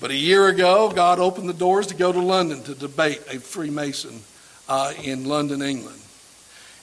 But 0.00 0.10
a 0.10 0.16
year 0.16 0.48
ago, 0.48 0.90
God 0.90 1.18
opened 1.18 1.48
the 1.48 1.54
doors 1.54 1.86
to 1.88 1.94
go 1.94 2.12
to 2.12 2.20
London 2.20 2.62
to 2.64 2.74
debate 2.74 3.22
a 3.30 3.38
Freemason 3.38 4.20
uh, 4.68 4.92
in 5.02 5.24
London, 5.26 5.62
England. 5.62 6.00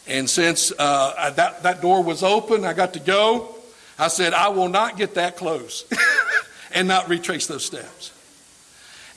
And 0.07 0.29
since 0.29 0.71
uh, 0.77 1.29
that, 1.31 1.63
that 1.63 1.81
door 1.81 2.01
was 2.01 2.23
open, 2.23 2.65
I 2.65 2.73
got 2.73 2.93
to 2.93 2.99
go. 2.99 3.55
I 3.97 4.07
said, 4.07 4.33
I 4.33 4.47
will 4.49 4.69
not 4.69 4.97
get 4.97 5.15
that 5.15 5.35
close 5.35 5.85
and 6.71 6.87
not 6.87 7.09
retrace 7.09 7.47
those 7.47 7.65
steps. 7.65 8.13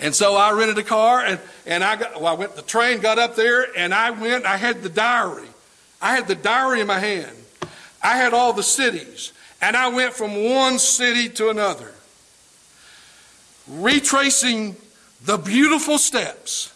And 0.00 0.14
so 0.14 0.34
I 0.34 0.50
rented 0.50 0.78
a 0.78 0.82
car 0.82 1.24
and, 1.24 1.38
and 1.66 1.84
I, 1.84 1.96
got, 1.96 2.20
well, 2.20 2.34
I 2.34 2.38
went, 2.38 2.56
the 2.56 2.62
train 2.62 3.00
got 3.00 3.18
up 3.18 3.36
there 3.36 3.66
and 3.76 3.94
I 3.94 4.10
went, 4.10 4.44
I 4.44 4.56
had 4.56 4.82
the 4.82 4.88
diary. 4.88 5.48
I 6.00 6.14
had 6.14 6.26
the 6.26 6.34
diary 6.34 6.80
in 6.80 6.86
my 6.86 6.98
hand. 6.98 7.36
I 8.02 8.16
had 8.16 8.34
all 8.34 8.52
the 8.52 8.62
cities. 8.62 9.32
And 9.60 9.76
I 9.76 9.88
went 9.88 10.12
from 10.12 10.50
one 10.50 10.80
city 10.80 11.28
to 11.30 11.50
another, 11.50 11.92
retracing 13.68 14.74
the 15.24 15.36
beautiful 15.36 15.98
steps 15.98 16.72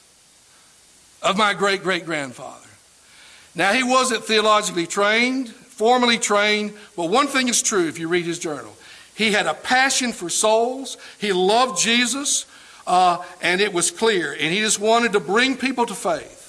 of 1.20 1.36
my 1.36 1.52
great 1.52 1.82
great 1.82 2.06
grandfather. 2.06 2.68
Now, 3.56 3.72
he 3.72 3.82
wasn't 3.82 4.22
theologically 4.24 4.86
trained, 4.86 5.48
formally 5.48 6.18
trained, 6.18 6.74
but 6.94 7.06
one 7.06 7.26
thing 7.26 7.48
is 7.48 7.60
true 7.60 7.88
if 7.88 7.98
you 7.98 8.06
read 8.06 8.24
his 8.24 8.38
journal. 8.38 8.76
He 9.14 9.32
had 9.32 9.46
a 9.46 9.54
passion 9.54 10.12
for 10.12 10.28
souls, 10.28 10.96
he 11.18 11.32
loved 11.32 11.80
Jesus, 11.80 12.46
uh, 12.86 13.22
and 13.42 13.60
it 13.60 13.72
was 13.72 13.90
clear. 13.90 14.32
And 14.32 14.52
he 14.52 14.60
just 14.60 14.80
wanted 14.80 15.12
to 15.12 15.20
bring 15.20 15.56
people 15.56 15.86
to 15.86 15.94
faith. 15.94 16.44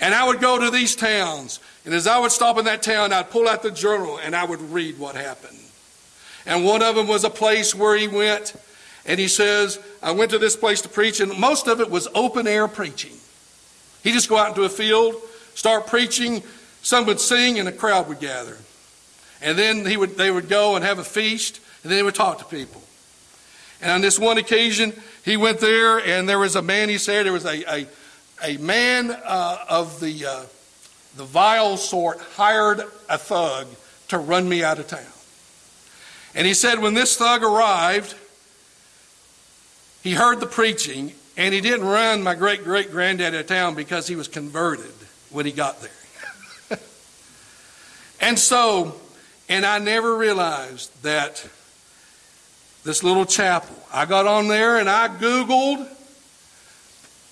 And 0.00 0.14
I 0.14 0.26
would 0.26 0.40
go 0.40 0.58
to 0.58 0.70
these 0.70 0.96
towns, 0.96 1.60
and 1.84 1.94
as 1.94 2.06
I 2.06 2.18
would 2.18 2.32
stop 2.32 2.58
in 2.58 2.64
that 2.64 2.82
town, 2.82 3.12
I'd 3.12 3.30
pull 3.30 3.48
out 3.48 3.62
the 3.62 3.70
journal 3.70 4.18
and 4.18 4.34
I 4.34 4.44
would 4.44 4.60
read 4.60 4.98
what 4.98 5.14
happened. 5.14 5.58
And 6.46 6.64
one 6.64 6.82
of 6.82 6.94
them 6.94 7.06
was 7.06 7.24
a 7.24 7.30
place 7.30 7.74
where 7.74 7.96
he 7.96 8.08
went, 8.08 8.54
and 9.06 9.18
he 9.18 9.28
says, 9.28 9.78
I 10.02 10.10
went 10.10 10.30
to 10.32 10.38
this 10.38 10.56
place 10.56 10.82
to 10.82 10.88
preach, 10.88 11.20
and 11.20 11.38
most 11.38 11.68
of 11.68 11.80
it 11.80 11.90
was 11.90 12.08
open 12.14 12.46
air 12.46 12.68
preaching. 12.68 13.12
He'd 14.02 14.12
just 14.12 14.28
go 14.28 14.36
out 14.36 14.48
into 14.48 14.64
a 14.64 14.68
field, 14.68 15.14
start 15.54 15.86
preaching, 15.86 16.42
some 16.82 17.06
would 17.06 17.20
sing, 17.20 17.58
and 17.58 17.68
a 17.68 17.72
crowd 17.72 18.08
would 18.08 18.20
gather. 18.20 18.58
And 19.40 19.58
then 19.58 19.86
he 19.86 19.96
would, 19.96 20.16
they 20.16 20.30
would 20.30 20.48
go 20.48 20.76
and 20.76 20.84
have 20.84 20.98
a 20.98 21.04
feast, 21.04 21.60
and 21.82 21.90
then 21.90 21.98
he 21.98 22.02
would 22.02 22.14
talk 22.14 22.38
to 22.38 22.44
people. 22.44 22.82
And 23.80 23.90
on 23.90 24.00
this 24.00 24.18
one 24.18 24.38
occasion, 24.38 24.92
he 25.24 25.36
went 25.36 25.60
there, 25.60 25.98
and 25.98 26.28
there 26.28 26.38
was 26.38 26.54
a 26.54 26.62
man, 26.62 26.88
he 26.88 26.98
said, 26.98 27.24
there 27.24 27.32
was 27.32 27.46
a, 27.46 27.62
a, 27.72 27.86
a 28.42 28.56
man 28.58 29.10
uh, 29.10 29.58
of 29.68 29.98
the, 30.00 30.26
uh, 30.26 30.42
the 31.16 31.24
vile 31.24 31.76
sort 31.76 32.20
hired 32.36 32.80
a 33.08 33.16
thug 33.16 33.66
to 34.08 34.18
run 34.18 34.48
me 34.48 34.62
out 34.62 34.78
of 34.78 34.86
town. 34.86 35.00
And 36.34 36.46
he 36.46 36.54
said, 36.54 36.80
when 36.80 36.94
this 36.94 37.16
thug 37.16 37.42
arrived, 37.42 38.14
he 40.02 40.12
heard 40.12 40.40
the 40.40 40.46
preaching, 40.46 41.14
and 41.36 41.54
he 41.54 41.60
didn't 41.62 41.86
run 41.86 42.22
my 42.22 42.34
great 42.34 42.62
great 42.62 42.90
granddad 42.90 43.34
out 43.34 43.40
of 43.40 43.46
town 43.46 43.74
because 43.74 44.06
he 44.06 44.16
was 44.16 44.28
converted 44.28 44.92
when 45.30 45.46
he 45.46 45.52
got 45.52 45.80
there. 45.80 46.78
and 48.20 48.38
so, 48.38 48.94
and 49.48 49.64
I 49.64 49.78
never 49.78 50.16
realized 50.16 51.02
that 51.02 51.48
this 52.84 53.02
little 53.02 53.24
chapel, 53.24 53.76
I 53.94 54.06
got 54.06 54.26
on 54.26 54.48
there 54.48 54.78
and 54.78 54.90
I 54.90 55.06
Googled, 55.06 55.88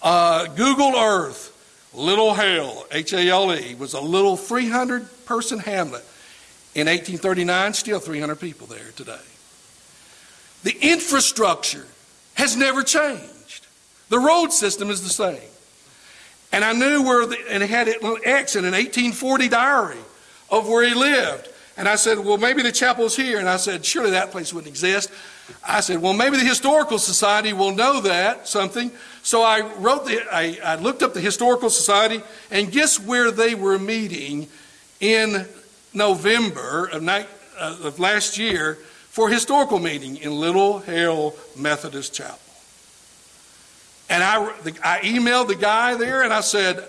uh, 0.01 0.47
Google 0.55 0.97
Earth, 0.97 1.49
Little 1.93 2.35
Hale, 2.35 2.87
H 2.93 3.13
A 3.13 3.29
L 3.29 3.53
E, 3.53 3.75
was 3.75 3.95
a 3.95 4.01
little 4.01 4.37
300 4.37 5.09
person 5.27 5.59
hamlet. 5.59 6.05
In 6.77 6.87
1839, 6.87 7.75
still 7.75 7.99
300 7.99 8.37
people 8.37 8.69
there 8.69 8.93
today. 8.95 9.19
The 10.63 10.75
infrastructure 10.81 11.87
has 12.35 12.57
never 12.57 12.85
changed. 12.85 13.67
The 14.09 14.21
road 14.21 14.53
system 14.53 14.89
is 14.89 15.03
the 15.03 15.11
same. 15.11 15.51
And 16.53 16.65
I 16.65 16.73
knew 16.75 17.03
where, 17.03 17.27
the, 17.27 17.39
and 17.51 17.63
it 17.63 17.71
had 17.71 17.89
a 17.89 17.93
little 17.95 18.19
X 18.25 18.55
in 18.55 18.65
an 18.65 18.73
1840 18.73 19.49
diary 19.49 19.99
of 20.49 20.69
where 20.69 20.87
he 20.87 20.95
lived. 20.95 21.49
And 21.77 21.89
I 21.89 21.97
said, 21.97 22.21
well, 22.21 22.39
maybe 22.39 22.63
the 22.63 22.73
chapel's 22.73 23.17
here. 23.17 23.41
And 23.41 23.49
I 23.49 23.57
said, 23.57 23.85
surely 23.85 24.11
that 24.13 24.31
place 24.31 24.55
wouldn't 24.55 24.71
exist. 24.71 25.11
I 25.67 25.81
said, 25.81 26.01
well, 26.01 26.13
maybe 26.13 26.37
the 26.37 26.45
Historical 26.45 26.99
Society 26.99 27.53
will 27.53 27.75
know 27.75 28.01
that, 28.01 28.49
something. 28.49 28.91
So 29.23 29.43
I 29.43 29.61
wrote 29.79 30.07
the, 30.07 30.23
I, 30.33 30.59
I 30.65 30.75
looked 30.77 31.03
up 31.03 31.15
the 31.15 31.21
Historical 31.21 31.71
Society, 31.71 32.23
and 32.51 32.71
guess 32.71 32.99
where 32.99 33.31
they 33.31 33.55
were 33.55 33.79
meeting 33.79 34.49
in 35.01 35.47
November 35.95 36.89
of, 36.93 37.07
uh, 37.07 37.27
of 37.59 37.99
last 37.99 38.39
year 38.39 38.79
for 39.11 39.29
historical 39.29 39.79
meeting 39.79 40.17
in 40.17 40.33
Little 40.33 40.79
Hale 40.79 41.35
Methodist 41.57 42.15
Chapel. 42.15 42.39
And 44.09 44.23
I, 44.23 44.45
I 44.83 45.01
emailed 45.01 45.49
the 45.49 45.55
guy 45.55 45.97
there 45.97 46.23
and 46.23 46.33
I 46.33 46.41
said, 46.41 46.83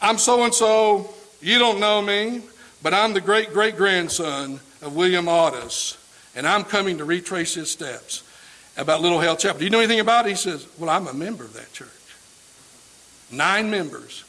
I'm 0.00 0.18
so 0.18 0.44
and 0.44 0.54
so, 0.54 1.12
you 1.40 1.58
don't 1.58 1.80
know 1.80 2.00
me, 2.00 2.42
but 2.82 2.94
I'm 2.94 3.12
the 3.12 3.20
great 3.20 3.52
great 3.52 3.76
grandson 3.76 4.60
of 4.82 4.94
William 4.94 5.26
Audiss, 5.26 5.96
and 6.34 6.46
I'm 6.46 6.64
coming 6.64 6.98
to 6.98 7.04
retrace 7.04 7.54
his 7.54 7.70
steps 7.70 8.22
about 8.76 9.00
Little 9.00 9.20
Hale 9.20 9.36
Chapel. 9.36 9.58
Do 9.58 9.64
you 9.64 9.70
know 9.70 9.78
anything 9.78 10.00
about 10.00 10.26
it? 10.26 10.30
He 10.30 10.34
says, 10.34 10.66
Well, 10.78 10.90
I'm 10.90 11.06
a 11.06 11.14
member 11.14 11.44
of 11.44 11.54
that 11.54 11.72
church. 11.72 11.88
Nine 13.30 13.70
members. 13.70 14.24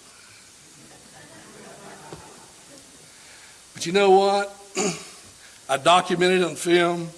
But 3.73 3.85
you 3.85 3.91
know 3.91 4.11
what? 4.11 4.55
I 5.69 5.77
documented 5.77 6.43
on 6.43 6.55
film. 6.55 7.09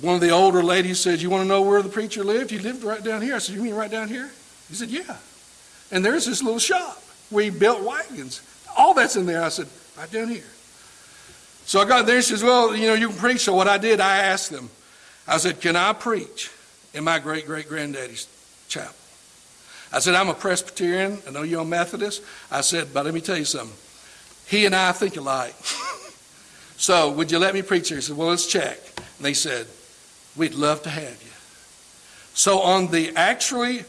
One 0.00 0.14
of 0.14 0.20
the 0.20 0.30
older 0.30 0.62
ladies 0.62 1.00
said, 1.00 1.20
You 1.20 1.30
want 1.30 1.42
to 1.42 1.48
know 1.48 1.62
where 1.62 1.82
the 1.82 1.88
preacher 1.88 2.22
lived? 2.22 2.50
He 2.50 2.58
lived 2.58 2.84
right 2.84 3.02
down 3.02 3.22
here. 3.22 3.34
I 3.34 3.38
said, 3.38 3.56
You 3.56 3.62
mean 3.62 3.74
right 3.74 3.90
down 3.90 4.08
here? 4.08 4.30
He 4.68 4.74
said, 4.74 4.90
Yeah. 4.90 5.16
And 5.90 6.04
there's 6.04 6.26
this 6.26 6.42
little 6.42 6.58
shop 6.58 7.02
where 7.30 7.44
he 7.44 7.50
built 7.50 7.82
wagons. 7.82 8.42
All 8.76 8.94
that's 8.94 9.16
in 9.16 9.26
there. 9.26 9.42
I 9.42 9.48
said, 9.48 9.68
Right 9.96 10.10
down 10.10 10.28
here. 10.28 10.44
So 11.66 11.80
I 11.80 11.86
got 11.86 12.06
there. 12.06 12.16
He 12.16 12.22
says, 12.22 12.42
Well, 12.42 12.74
you 12.74 12.88
know, 12.88 12.94
you 12.94 13.08
can 13.08 13.16
preach. 13.16 13.40
So 13.40 13.54
what 13.54 13.68
I 13.68 13.78
did, 13.78 14.00
I 14.00 14.18
asked 14.18 14.50
them, 14.50 14.70
I 15.26 15.38
said, 15.38 15.60
Can 15.60 15.76
I 15.76 15.92
preach 15.92 16.50
in 16.92 17.04
my 17.04 17.18
great 17.18 17.46
great 17.46 17.68
granddaddy's 17.68 18.26
chapel? 18.68 18.94
I 19.92 20.00
said, 20.00 20.14
I'm 20.14 20.28
a 20.28 20.34
Presbyterian. 20.34 21.18
I 21.26 21.30
know 21.30 21.42
you're 21.42 21.62
a 21.62 21.64
Methodist. 21.64 22.22
I 22.50 22.60
said, 22.60 22.92
But 22.92 23.04
let 23.04 23.14
me 23.14 23.20
tell 23.20 23.38
you 23.38 23.44
something. 23.44 23.76
He 24.46 24.66
and 24.66 24.74
I 24.74 24.92
think 24.92 25.16
alike. 25.16 25.54
so 26.76 27.10
would 27.12 27.30
you 27.30 27.38
let 27.38 27.54
me 27.54 27.62
preach 27.62 27.88
here? 27.88 27.98
He 27.98 28.02
said, 28.02 28.16
Well, 28.16 28.28
let's 28.28 28.46
check. 28.46 28.78
And 28.96 29.24
they 29.24 29.34
said, 29.34 29.66
We'd 30.36 30.54
love 30.54 30.82
to 30.82 30.90
have 30.90 31.22
you. 31.22 31.30
So, 32.34 32.60
on 32.60 32.88
the 32.88 33.14
actually, 33.14 33.84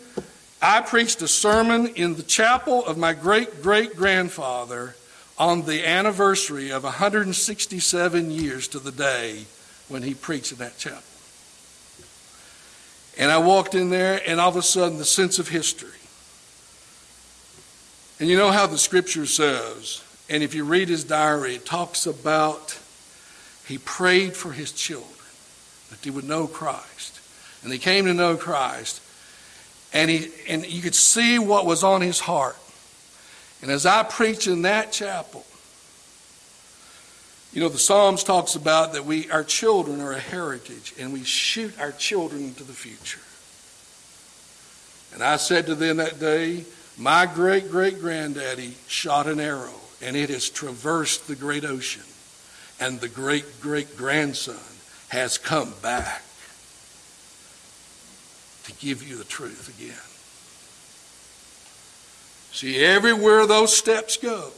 I 0.62 0.82
preached 0.82 1.22
a 1.24 1.28
sermon 1.28 1.88
in 1.88 2.16
the 2.16 2.24
chapel 2.24 2.86
of 2.86 2.98
my 2.98 3.14
great 3.14 3.62
great 3.62 3.96
grandfather 3.96 4.96
on 5.38 5.64
the 5.64 5.86
anniversary 5.86 6.72
of 6.72 6.84
167 6.84 8.32
years 8.32 8.68
to 8.70 8.80
the 8.80 8.92
day 8.92 9.46
when 9.90 10.04
he 10.04 10.14
preached 10.14 10.52
in 10.52 10.58
that 10.60 10.78
chapel. 10.78 11.02
And 13.18 13.32
I 13.32 13.38
walked 13.38 13.76
in 13.76 13.90
there, 13.90 14.22
and 14.28 14.40
all 14.40 14.50
of 14.50 14.56
a 14.56 14.62
sudden, 14.62 14.98
the 14.98 15.06
sense 15.06 15.40
of 15.40 15.48
history. 15.48 15.90
And 18.20 18.30
you 18.30 18.38
know 18.38 18.52
how 18.52 18.68
the 18.68 18.78
scripture 18.78 19.26
says, 19.26 20.04
and 20.30 20.42
if 20.42 20.54
you 20.54 20.64
read 20.64 20.90
his 20.90 21.04
diary, 21.04 21.56
it 21.56 21.66
talks 21.66 22.06
about 22.06 22.80
he 23.68 23.78
prayed 23.78 24.36
for 24.36 24.52
his 24.52 24.72
children 24.72 25.10
that 25.90 26.02
they 26.02 26.10
would 26.10 26.24
know 26.24 26.48
Christ. 26.48 27.20
And 27.64 27.72
they 27.72 27.78
came 27.78 28.06
to 28.06 28.14
know 28.14 28.38
Christ. 28.38 29.02
And, 29.94 30.10
he, 30.10 30.30
and 30.48 30.66
you 30.66 30.82
could 30.82 30.96
see 30.96 31.40
what 31.40 31.66
was 31.66 31.84
on 31.84 32.02
his 32.02 32.20
heart. 32.20 32.58
And 33.66 33.72
as 33.72 33.88
I 33.88 34.04
preach 34.04 34.46
in 34.46 34.62
that 34.62 34.92
chapel, 34.92 35.44
you 37.52 37.62
know, 37.62 37.68
the 37.68 37.80
Psalms 37.80 38.24
talks 38.24 38.54
about 38.54 38.94
that 38.94 39.06
we, 39.06 39.28
our 39.32 39.44
children 39.44 40.02
are 40.02 40.12
a 40.12 40.20
heritage, 40.20 40.94
and 41.00 41.12
we 41.12 41.24
shoot 41.24 41.74
our 41.80 41.92
children 41.92 42.44
into 42.44 42.64
the 42.64 42.74
future. 42.74 43.22
And 45.16 45.24
I 45.24 45.38
said 45.38 45.66
to 45.66 45.74
them 45.74 45.98
that 45.98 46.20
day, 46.20 46.64
my 46.96 47.26
great 47.26 47.72
great 47.72 48.00
granddaddy 48.00 48.76
shot 48.86 49.26
an 49.26 49.40
arrow, 49.40 49.82
and 50.00 50.16
it 50.16 50.30
has 50.30 50.48
traversed 50.48 51.28
the 51.28 51.36
great 51.36 51.66
ocean, 51.66 52.06
and 52.80 53.00
the 53.00 53.10
great 53.10 53.62
great 53.62 53.98
grandson 53.98 54.62
has 55.08 55.40
come 55.40 55.74
back 55.82 56.22
to 58.66 58.74
give 58.74 59.02
you 59.02 59.18
the 59.18 59.24
truth 59.24 59.76
again. 59.76 60.15
See, 62.56 62.82
everywhere 62.82 63.46
those 63.46 63.76
steps 63.76 64.16
go, 64.16 64.50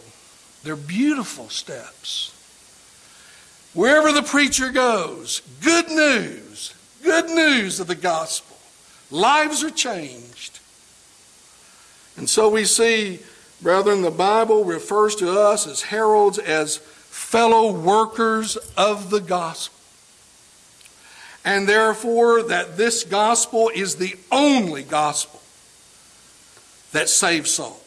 they're 0.64 0.76
beautiful 0.76 1.50
steps. 1.50 2.32
Wherever 3.74 4.12
the 4.12 4.22
preacher 4.22 4.70
goes, 4.70 5.42
good 5.64 5.90
news, 5.90 6.76
good 7.04 7.26
news 7.26 7.80
of 7.80 7.88
the 7.88 7.96
gospel. 7.96 8.56
Lives 9.10 9.64
are 9.64 9.72
changed. 9.72 10.60
And 12.18 12.30
so 12.30 12.50
we 12.50 12.66
see, 12.66 13.18
brethren, 13.64 14.04
the 14.04 14.12
Bible 14.12 14.64
refers 14.64 15.16
to 15.16 15.32
us 15.32 15.66
as 15.66 15.82
heralds, 15.82 16.38
as 16.38 16.78
fellow 16.78 17.72
workers 17.72 18.58
of 18.78 19.10
the 19.10 19.22
gospel. 19.22 19.80
And 21.44 21.68
therefore, 21.68 22.44
that 22.44 22.78
this 22.78 23.04
gospel 23.04 23.72
is 23.74 23.96
the 23.96 24.18
only 24.32 24.84
gospel 24.84 25.42
that 26.92 27.10
saves 27.10 27.50
souls. 27.50 27.86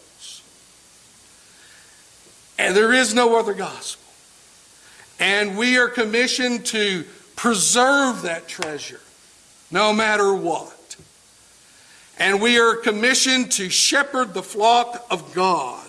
And 2.60 2.76
there 2.76 2.92
is 2.92 3.14
no 3.14 3.38
other 3.38 3.54
gospel. 3.54 4.12
And 5.18 5.56
we 5.56 5.78
are 5.78 5.88
commissioned 5.88 6.66
to 6.66 7.04
preserve 7.34 8.20
that 8.22 8.48
treasure 8.48 9.00
no 9.70 9.94
matter 9.94 10.34
what. 10.34 10.96
And 12.18 12.42
we 12.42 12.58
are 12.58 12.76
commissioned 12.76 13.50
to 13.52 13.70
shepherd 13.70 14.34
the 14.34 14.42
flock 14.42 15.06
of 15.10 15.32
God. 15.34 15.88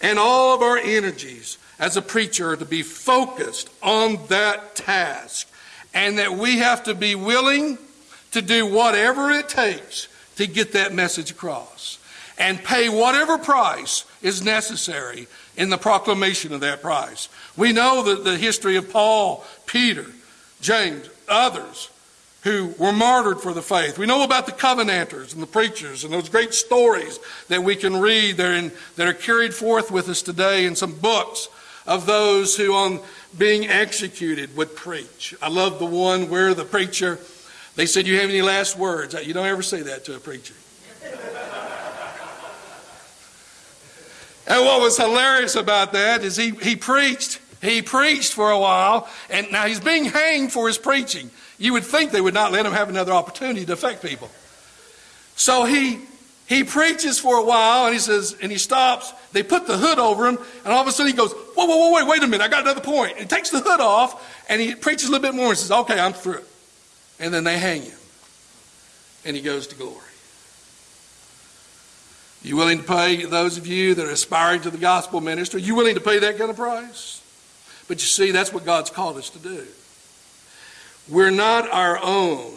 And 0.00 0.20
all 0.20 0.54
of 0.54 0.62
our 0.62 0.78
energies 0.78 1.58
as 1.80 1.96
a 1.96 2.02
preacher 2.02 2.52
are 2.52 2.56
to 2.56 2.64
be 2.64 2.82
focused 2.82 3.68
on 3.82 4.24
that 4.28 4.76
task. 4.76 5.48
And 5.92 6.18
that 6.18 6.34
we 6.34 6.58
have 6.58 6.84
to 6.84 6.94
be 6.94 7.16
willing 7.16 7.76
to 8.30 8.40
do 8.40 8.66
whatever 8.66 9.32
it 9.32 9.48
takes 9.48 10.06
to 10.36 10.46
get 10.46 10.74
that 10.74 10.94
message 10.94 11.32
across. 11.32 11.98
And 12.38 12.62
pay 12.62 12.88
whatever 12.88 13.36
price 13.36 14.04
is 14.22 14.44
necessary 14.44 15.26
in 15.56 15.70
the 15.70 15.78
proclamation 15.78 16.52
of 16.52 16.60
that 16.60 16.82
prize. 16.82 17.28
We 17.56 17.72
know 17.72 18.02
that 18.04 18.24
the 18.24 18.36
history 18.36 18.76
of 18.76 18.90
Paul, 18.90 19.44
Peter, 19.66 20.06
James, 20.60 21.08
others 21.28 21.90
who 22.42 22.72
were 22.78 22.92
martyred 22.92 23.40
for 23.40 23.52
the 23.52 23.62
faith. 23.62 23.98
We 23.98 24.06
know 24.06 24.22
about 24.22 24.46
the 24.46 24.52
Covenanters 24.52 25.34
and 25.34 25.42
the 25.42 25.48
preachers 25.48 26.04
and 26.04 26.12
those 26.12 26.28
great 26.28 26.54
stories 26.54 27.18
that 27.48 27.64
we 27.64 27.74
can 27.74 27.96
read 27.96 28.36
that 28.36 28.46
are, 28.46 28.54
in, 28.54 28.72
that 28.94 29.08
are 29.08 29.12
carried 29.12 29.52
forth 29.52 29.90
with 29.90 30.08
us 30.08 30.22
today 30.22 30.64
in 30.64 30.76
some 30.76 30.94
books 30.94 31.48
of 31.88 32.06
those 32.06 32.56
who, 32.56 32.72
on 32.72 33.00
being 33.36 33.68
executed, 33.68 34.56
would 34.56 34.76
preach. 34.76 35.34
I 35.42 35.48
love 35.48 35.80
the 35.80 35.86
one 35.86 36.30
where 36.30 36.54
the 36.54 36.64
preacher, 36.64 37.18
they 37.74 37.86
said, 37.86 38.06
You 38.06 38.20
have 38.20 38.30
any 38.30 38.42
last 38.42 38.78
words? 38.78 39.14
You 39.26 39.34
don't 39.34 39.46
ever 39.46 39.62
say 39.62 39.82
that 39.82 40.04
to 40.04 40.14
a 40.14 40.20
preacher. 40.20 40.54
And 44.46 44.64
what 44.64 44.80
was 44.80 44.96
hilarious 44.96 45.56
about 45.56 45.92
that 45.92 46.22
is 46.22 46.36
he, 46.36 46.50
he 46.50 46.76
preached. 46.76 47.40
He 47.62 47.82
preached 47.82 48.32
for 48.34 48.50
a 48.50 48.58
while, 48.58 49.08
and 49.30 49.50
now 49.50 49.66
he's 49.66 49.80
being 49.80 50.04
hanged 50.04 50.52
for 50.52 50.68
his 50.68 50.78
preaching. 50.78 51.30
You 51.58 51.72
would 51.72 51.84
think 51.84 52.10
they 52.10 52.20
would 52.20 52.34
not 52.34 52.52
let 52.52 52.66
him 52.66 52.72
have 52.72 52.88
another 52.88 53.12
opportunity 53.12 53.64
to 53.64 53.72
affect 53.72 54.02
people. 54.02 54.30
So 55.36 55.64
he 55.64 56.00
he 56.46 56.62
preaches 56.62 57.18
for 57.18 57.38
a 57.38 57.44
while 57.44 57.86
and 57.86 57.94
he 57.94 57.98
says, 57.98 58.36
and 58.40 58.52
he 58.52 58.58
stops. 58.58 59.12
They 59.32 59.42
put 59.42 59.66
the 59.66 59.76
hood 59.76 59.98
over 59.98 60.28
him, 60.28 60.38
and 60.64 60.72
all 60.72 60.80
of 60.80 60.86
a 60.86 60.92
sudden 60.92 61.10
he 61.10 61.16
goes, 61.16 61.32
Whoa, 61.32 61.66
whoa, 61.66 61.76
whoa, 61.76 61.92
wait, 61.94 62.06
wait 62.06 62.22
a 62.22 62.26
minute, 62.26 62.44
I 62.44 62.48
got 62.48 62.62
another 62.62 62.80
point. 62.80 63.12
And 63.12 63.20
he 63.20 63.26
takes 63.26 63.50
the 63.50 63.60
hood 63.60 63.80
off 63.80 64.44
and 64.48 64.60
he 64.60 64.74
preaches 64.74 65.08
a 65.08 65.12
little 65.12 65.28
bit 65.28 65.34
more 65.34 65.48
and 65.48 65.58
says, 65.58 65.72
Okay, 65.72 65.98
I'm 65.98 66.12
through. 66.12 66.44
And 67.18 67.34
then 67.34 67.44
they 67.44 67.58
hang 67.58 67.82
him. 67.82 67.98
And 69.24 69.34
he 69.34 69.42
goes 69.42 69.66
to 69.68 69.74
glory. 69.74 69.96
You 72.46 72.54
willing 72.54 72.78
to 72.78 72.84
pay 72.84 73.24
those 73.24 73.58
of 73.58 73.66
you 73.66 73.96
that 73.96 74.06
are 74.06 74.12
aspiring 74.12 74.60
to 74.60 74.70
the 74.70 74.78
gospel 74.78 75.20
ministry? 75.20 75.62
You 75.62 75.74
willing 75.74 75.96
to 75.96 76.00
pay 76.00 76.20
that 76.20 76.38
kind 76.38 76.48
of 76.48 76.54
price? 76.54 77.20
But 77.88 77.96
you 77.96 78.06
see, 78.06 78.30
that's 78.30 78.52
what 78.52 78.64
God's 78.64 78.88
called 78.88 79.16
us 79.16 79.30
to 79.30 79.40
do. 79.40 79.66
We're 81.08 81.32
not 81.32 81.68
our 81.68 81.98
own. 82.00 82.54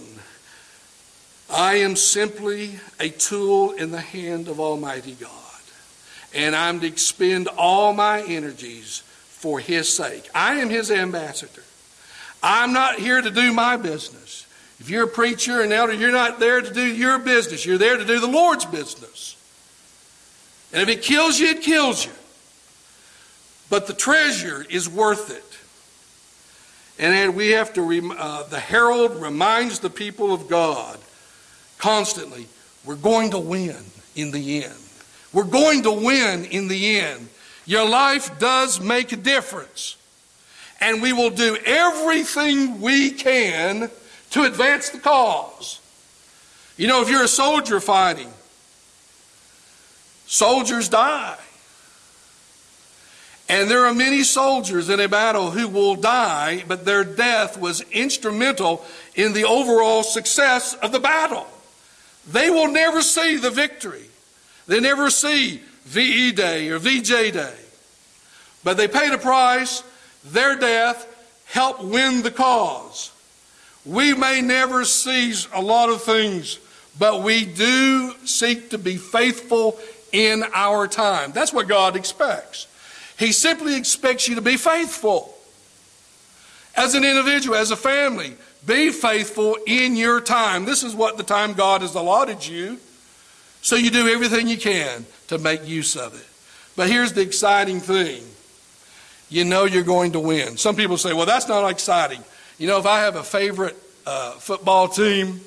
I 1.49 1.77
am 1.77 1.95
simply 1.95 2.79
a 2.99 3.09
tool 3.09 3.71
in 3.71 3.89
the 3.89 3.99
hand 3.99 4.47
of 4.47 4.59
Almighty 4.59 5.13
God. 5.13 5.31
And 6.35 6.55
I'm 6.55 6.81
to 6.81 6.87
expend 6.87 7.47
all 7.47 7.91
my 7.91 8.21
energies 8.21 9.01
for 9.29 9.59
His 9.59 9.91
sake. 9.91 10.29
I 10.35 10.59
am 10.59 10.69
His 10.69 10.91
ambassador. 10.91 11.63
I'm 12.43 12.73
not 12.73 12.99
here 12.99 13.23
to 13.23 13.31
do 13.31 13.51
my 13.53 13.75
business. 13.75 14.45
If 14.79 14.91
you're 14.91 15.05
a 15.05 15.07
preacher 15.07 15.61
and 15.61 15.73
elder, 15.73 15.93
you're 15.93 16.11
not 16.11 16.39
there 16.39 16.61
to 16.61 16.71
do 16.71 16.85
your 16.85 17.17
business. 17.17 17.65
You're 17.65 17.79
there 17.79 17.97
to 17.97 18.05
do 18.05 18.19
the 18.19 18.27
Lord's 18.27 18.65
business. 18.65 19.35
And 20.71 20.81
if 20.81 20.89
it 20.89 21.01
kills 21.01 21.39
you, 21.39 21.47
it 21.47 21.61
kills 21.61 22.05
you. 22.05 22.11
But 23.69 23.87
the 23.87 23.93
treasure 23.93 24.65
is 24.69 24.89
worth 24.89 25.31
it. 25.31 25.43
And 26.99 27.35
we 27.35 27.51
have 27.51 27.73
to, 27.75 28.13
uh, 28.17 28.43
the 28.43 28.59
herald 28.59 29.21
reminds 29.21 29.79
the 29.79 29.89
people 29.89 30.33
of 30.33 30.49
God 30.49 30.99
constantly, 31.77 32.47
we're 32.83 32.95
going 32.95 33.31
to 33.31 33.39
win 33.39 33.77
in 34.15 34.31
the 34.31 34.63
end. 34.63 34.75
We're 35.31 35.43
going 35.45 35.83
to 35.83 35.91
win 35.91 36.45
in 36.45 36.67
the 36.67 36.99
end. 36.99 37.29
Your 37.65 37.87
life 37.87 38.37
does 38.39 38.81
make 38.81 39.11
a 39.11 39.15
difference. 39.15 39.95
And 40.81 41.01
we 41.01 41.13
will 41.13 41.29
do 41.29 41.57
everything 41.65 42.81
we 42.81 43.11
can 43.11 43.89
to 44.31 44.43
advance 44.43 44.89
the 44.89 44.99
cause. 44.99 45.79
You 46.77 46.87
know, 46.87 47.01
if 47.01 47.09
you're 47.09 47.23
a 47.23 47.27
soldier 47.27 47.79
fighting, 47.79 48.31
soldiers 50.29 50.87
die. 50.87 51.37
And 53.49 53.69
there 53.69 53.87
are 53.87 53.95
many 53.95 54.21
soldiers 54.23 54.89
in 54.89 54.99
a 54.99 55.09
battle 55.09 55.49
who 55.49 55.67
will 55.67 55.95
die, 55.95 56.63
but 56.67 56.85
their 56.85 57.03
death 57.03 57.59
was 57.59 57.81
instrumental 57.91 58.85
in 59.15 59.33
the 59.33 59.45
overall 59.45 60.03
success 60.03 60.75
of 60.75 60.91
the 60.91 60.99
battle. 60.99 61.47
They 62.31 62.51
will 62.51 62.71
never 62.71 63.01
see 63.01 63.37
the 63.37 63.49
victory. 63.49 64.05
They 64.67 64.79
never 64.79 65.09
see 65.09 65.63
VE 65.85 66.33
Day 66.33 66.69
or 66.69 66.77
VJ 66.77 67.33
Day. 67.33 67.55
But 68.63 68.77
they 68.77 68.87
paid 68.87 69.13
a 69.13 69.17
price. 69.17 69.83
Their 70.25 70.55
death 70.55 71.07
helped 71.45 71.83
win 71.83 72.21
the 72.21 72.29
cause. 72.29 73.11
We 73.83 74.13
may 74.13 74.41
never 74.41 74.85
see 74.85 75.33
a 75.55 75.61
lot 75.61 75.89
of 75.89 76.03
things, 76.03 76.59
but 76.99 77.23
we 77.23 77.45
do 77.45 78.13
seek 78.25 78.69
to 78.69 78.77
be 78.77 78.97
faithful 78.97 79.79
in 80.11 80.43
our 80.53 80.87
time. 80.87 81.31
That's 81.31 81.53
what 81.53 81.67
God 81.67 81.95
expects. 81.95 82.67
He 83.17 83.31
simply 83.31 83.75
expects 83.75 84.27
you 84.27 84.35
to 84.35 84.41
be 84.41 84.57
faithful. 84.57 85.35
As 86.75 86.95
an 86.95 87.03
individual, 87.03 87.57
as 87.57 87.71
a 87.71 87.75
family, 87.75 88.35
be 88.65 88.91
faithful 88.91 89.57
in 89.67 89.95
your 89.95 90.21
time. 90.21 90.65
This 90.65 90.83
is 90.83 90.95
what 90.95 91.17
the 91.17 91.23
time 91.23 91.53
God 91.53 91.81
has 91.81 91.95
allotted 91.95 92.45
you. 92.45 92.79
So 93.61 93.75
you 93.75 93.89
do 93.89 94.07
everything 94.07 94.47
you 94.47 94.57
can 94.57 95.05
to 95.27 95.37
make 95.37 95.67
use 95.67 95.95
of 95.95 96.15
it. 96.15 96.25
But 96.75 96.89
here's 96.89 97.13
the 97.13 97.21
exciting 97.21 97.79
thing 97.81 98.23
you 99.29 99.45
know 99.45 99.65
you're 99.65 99.83
going 99.83 100.13
to 100.13 100.19
win. 100.19 100.57
Some 100.57 100.75
people 100.75 100.97
say, 100.97 101.13
well, 101.13 101.25
that's 101.25 101.47
not 101.47 101.67
exciting. 101.69 102.23
You 102.57 102.67
know, 102.67 102.79
if 102.79 102.85
I 102.85 103.01
have 103.01 103.15
a 103.15 103.23
favorite 103.23 103.75
uh, 104.05 104.31
football 104.31 104.87
team 104.87 105.41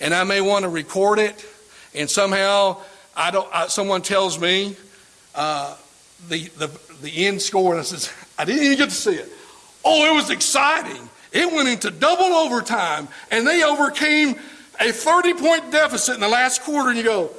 and 0.00 0.12
I 0.12 0.24
may 0.24 0.40
want 0.40 0.64
to 0.64 0.68
record 0.68 1.18
it, 1.18 1.46
and 1.94 2.10
somehow 2.10 2.78
I 3.16 3.30
don't, 3.30 3.48
I, 3.52 3.68
someone 3.68 4.02
tells 4.02 4.38
me, 4.38 4.76
uh, 5.34 5.76
the, 6.28 6.48
the, 6.56 6.70
the 7.02 7.26
end 7.26 7.42
score, 7.42 7.72
and 7.72 7.80
I 7.80 7.84
says, 7.84 8.12
I 8.38 8.44
didn't 8.44 8.64
even 8.64 8.78
get 8.78 8.90
to 8.90 8.94
see 8.94 9.14
it. 9.14 9.30
Oh, 9.84 10.10
it 10.10 10.14
was 10.14 10.30
exciting. 10.30 11.08
It 11.32 11.52
went 11.52 11.68
into 11.68 11.90
double 11.90 12.24
overtime, 12.24 13.08
and 13.30 13.46
they 13.46 13.62
overcame 13.62 14.36
a 14.80 14.92
30 14.92 15.34
point 15.34 15.70
deficit 15.72 16.14
in 16.14 16.20
the 16.20 16.28
last 16.28 16.62
quarter, 16.62 16.90
and 16.90 16.98
you 16.98 17.04
go, 17.04 17.30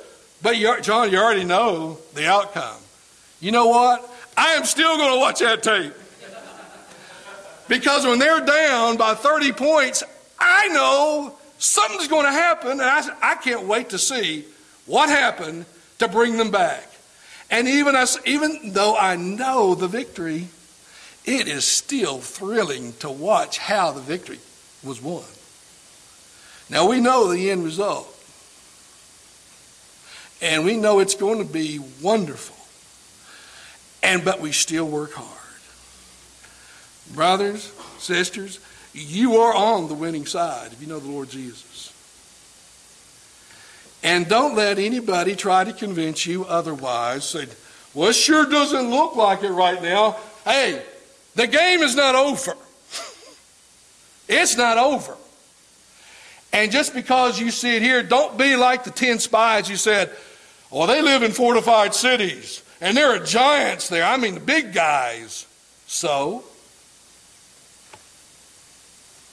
but 0.42 0.58
you, 0.58 0.80
John, 0.82 1.12
you 1.12 1.18
already 1.18 1.44
know 1.44 1.98
the 2.14 2.28
outcome. 2.28 2.78
You 3.40 3.52
know 3.52 3.68
what? 3.68 4.10
I 4.38 4.54
am 4.54 4.66
still 4.66 4.98
going 4.98 5.14
to 5.14 5.20
watch 5.20 5.40
that 5.40 5.64
tape. 5.64 5.94
Because 7.68 8.06
when 8.06 8.20
they're 8.20 8.46
down 8.46 8.98
by 8.98 9.16
30 9.16 9.54
points, 9.54 10.04
I 10.38 10.68
know 10.68 11.36
something's 11.58 12.08
going 12.08 12.26
to 12.26 12.32
happen, 12.32 12.72
and 12.72 12.82
I, 12.82 13.04
I 13.22 13.36
can't 13.36 13.66
wait 13.66 13.90
to 13.90 13.98
see 13.98 14.46
what 14.86 15.10
happened 15.10 15.66
to 16.00 16.08
bring 16.08 16.38
them 16.38 16.52
back. 16.52 16.90
And 17.50 17.68
even, 17.68 17.96
as, 17.96 18.20
even 18.26 18.74
though 18.74 18.98
I 18.98 19.16
know 19.16 19.76
the 19.76 19.88
victory, 19.88 20.48
it 21.26 21.48
is 21.48 21.66
still 21.66 22.20
thrilling 22.20 22.94
to 23.00 23.10
watch 23.10 23.58
how 23.58 23.92
the 23.92 24.02
victory 24.02 24.40
was 24.84 25.02
won. 25.02 25.24
Now 26.70 26.88
we 26.88 27.00
know 27.00 27.32
the 27.32 27.52
end 27.52 27.64
result. 27.64 28.12
And 30.42 30.66
we 30.66 30.78
know 30.78 31.00
it's 31.00 31.16
going 31.16 31.40
to 31.40 31.52
be 31.52 31.80
wonderful. 32.02 32.56
And 34.04 34.24
but 34.24 34.40
we 34.40 34.52
still 34.52 34.88
work 34.88 35.14
hard. 35.14 35.30
Brothers, 37.14 37.72
sisters, 37.98 38.60
you 38.94 39.38
are 39.38 39.54
on 39.54 39.88
the 39.88 39.94
winning 39.94 40.26
side 40.26 40.72
if 40.72 40.82
you 40.82 40.88
know 40.88 41.00
the 41.00 41.10
Lord 41.10 41.30
Jesus. 41.30 41.85
And 44.06 44.30
don't 44.30 44.54
let 44.54 44.78
anybody 44.78 45.36
try 45.36 45.64
to 45.64 45.74
convince 45.74 46.28
you 46.28 46.46
otherwise. 46.46 47.26
Say, 47.26 47.48
well, 47.96 48.10
it 48.10 48.14
sure 48.14 48.46
doesn't 48.46 48.92
look 48.92 49.16
like 49.16 49.42
it 49.42 49.50
right 49.50 49.82
now. 49.82 50.18
Hey, 50.44 50.80
the 51.34 51.48
game 51.48 51.80
is 51.80 51.96
not 51.96 52.14
over. 52.14 52.54
It's 54.28 54.58
not 54.58 54.80
over. 54.80 55.16
And 56.52 56.72
just 56.72 56.96
because 56.96 57.40
you 57.40 57.52
see 57.52 57.76
it 57.76 57.84
here, 57.84 58.02
don't 58.02 58.38
be 58.40 58.56
like 58.56 58.84
the 58.84 58.90
10 58.90 59.20
spies 59.20 59.70
You 59.70 59.76
said, 59.76 60.10
well, 60.72 60.88
they 60.88 61.02
live 61.02 61.22
in 61.22 61.32
fortified 61.32 61.94
cities 61.94 62.64
and 62.82 62.98
there 62.98 63.10
are 63.10 63.24
giants 63.24 63.88
there. 63.90 64.04
I 64.04 64.18
mean, 64.18 64.36
the 64.36 64.40
big 64.40 64.74
guys. 64.74 65.46
So, 65.86 66.44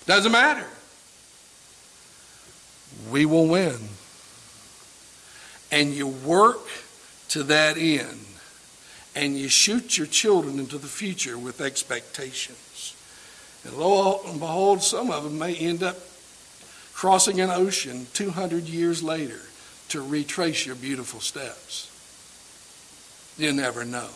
doesn't 0.06 0.32
matter. 0.32 0.66
We 3.10 3.24
will 3.24 3.46
win. 3.46 3.78
And 5.72 5.92
you 5.92 6.06
work 6.06 6.60
to 7.30 7.42
that 7.44 7.76
end. 7.76 8.26
And 9.16 9.36
you 9.36 9.48
shoot 9.48 9.98
your 9.98 10.06
children 10.06 10.58
into 10.58 10.78
the 10.78 10.86
future 10.86 11.36
with 11.36 11.60
expectations. 11.60 12.94
And 13.64 13.74
lo 13.74 14.20
and 14.26 14.38
behold, 14.38 14.82
some 14.82 15.10
of 15.10 15.24
them 15.24 15.38
may 15.38 15.54
end 15.54 15.82
up 15.82 15.96
crossing 16.92 17.40
an 17.40 17.50
ocean 17.50 18.06
200 18.14 18.64
years 18.64 19.02
later 19.02 19.40
to 19.88 20.00
retrace 20.00 20.66
your 20.66 20.76
beautiful 20.76 21.20
steps. 21.20 21.88
You 23.38 23.52
never 23.52 23.84
know. 23.84 24.08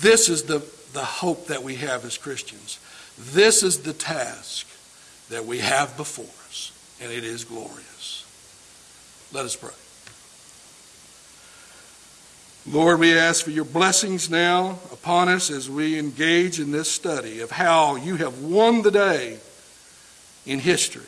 This 0.00 0.28
is 0.28 0.44
the, 0.44 0.64
the 0.92 1.04
hope 1.04 1.46
that 1.46 1.62
we 1.62 1.76
have 1.76 2.04
as 2.04 2.16
Christians. 2.16 2.78
This 3.18 3.62
is 3.62 3.80
the 3.82 3.92
task 3.92 4.66
that 5.28 5.44
we 5.44 5.58
have 5.58 5.96
before 5.96 6.24
us, 6.48 6.72
and 7.00 7.12
it 7.12 7.24
is 7.24 7.44
glorious. 7.44 8.24
Let 9.32 9.44
us 9.44 9.56
pray. 9.56 9.70
Lord, 12.66 13.00
we 13.00 13.16
ask 13.16 13.44
for 13.44 13.50
your 13.50 13.64
blessings 13.64 14.28
now 14.28 14.78
upon 14.92 15.28
us 15.28 15.50
as 15.50 15.70
we 15.70 15.98
engage 15.98 16.60
in 16.60 16.70
this 16.70 16.90
study 16.90 17.40
of 17.40 17.50
how 17.50 17.96
you 17.96 18.16
have 18.16 18.42
won 18.42 18.82
the 18.82 18.90
day 18.90 19.38
in 20.44 20.58
history. 20.58 21.06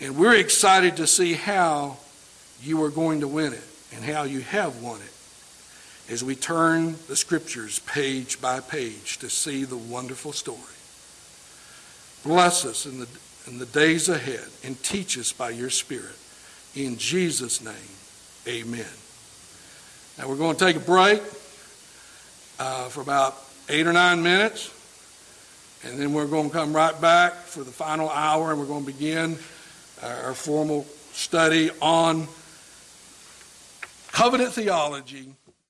And 0.00 0.16
we're 0.16 0.36
excited 0.36 0.96
to 0.96 1.06
see 1.06 1.34
how 1.34 1.96
you 2.60 2.82
are 2.82 2.90
going 2.90 3.20
to 3.20 3.28
win 3.28 3.52
it 3.52 3.64
and 3.94 4.04
how 4.04 4.24
you 4.24 4.40
have 4.40 4.82
won 4.82 5.00
it 5.00 6.12
as 6.12 6.24
we 6.24 6.34
turn 6.34 6.96
the 7.06 7.16
scriptures 7.16 7.78
page 7.80 8.40
by 8.40 8.58
page 8.58 9.18
to 9.18 9.30
see 9.30 9.64
the 9.64 9.76
wonderful 9.76 10.32
story. 10.32 10.58
Bless 12.24 12.64
us 12.64 12.84
in 12.84 12.98
the, 12.98 13.08
in 13.46 13.58
the 13.58 13.66
days 13.66 14.08
ahead 14.08 14.46
and 14.64 14.80
teach 14.82 15.16
us 15.18 15.32
by 15.32 15.50
your 15.50 15.70
Spirit. 15.70 16.16
In 16.74 16.96
Jesus' 16.96 17.62
name, 17.62 17.74
amen. 18.46 19.01
Now 20.18 20.28
we're 20.28 20.36
going 20.36 20.56
to 20.56 20.64
take 20.64 20.76
a 20.76 20.80
break 20.80 21.22
uh, 22.58 22.88
for 22.88 23.00
about 23.00 23.36
eight 23.68 23.86
or 23.86 23.92
nine 23.92 24.22
minutes, 24.22 24.70
and 25.84 25.98
then 25.98 26.12
we're 26.12 26.26
going 26.26 26.50
to 26.50 26.54
come 26.54 26.74
right 26.74 26.98
back 27.00 27.34
for 27.34 27.64
the 27.64 27.70
final 27.70 28.10
hour, 28.10 28.50
and 28.50 28.60
we're 28.60 28.66
going 28.66 28.84
to 28.84 28.92
begin 28.92 29.38
our 30.02 30.34
formal 30.34 30.84
study 31.12 31.70
on 31.80 32.28
covenant 34.10 34.52
theology 34.52 35.32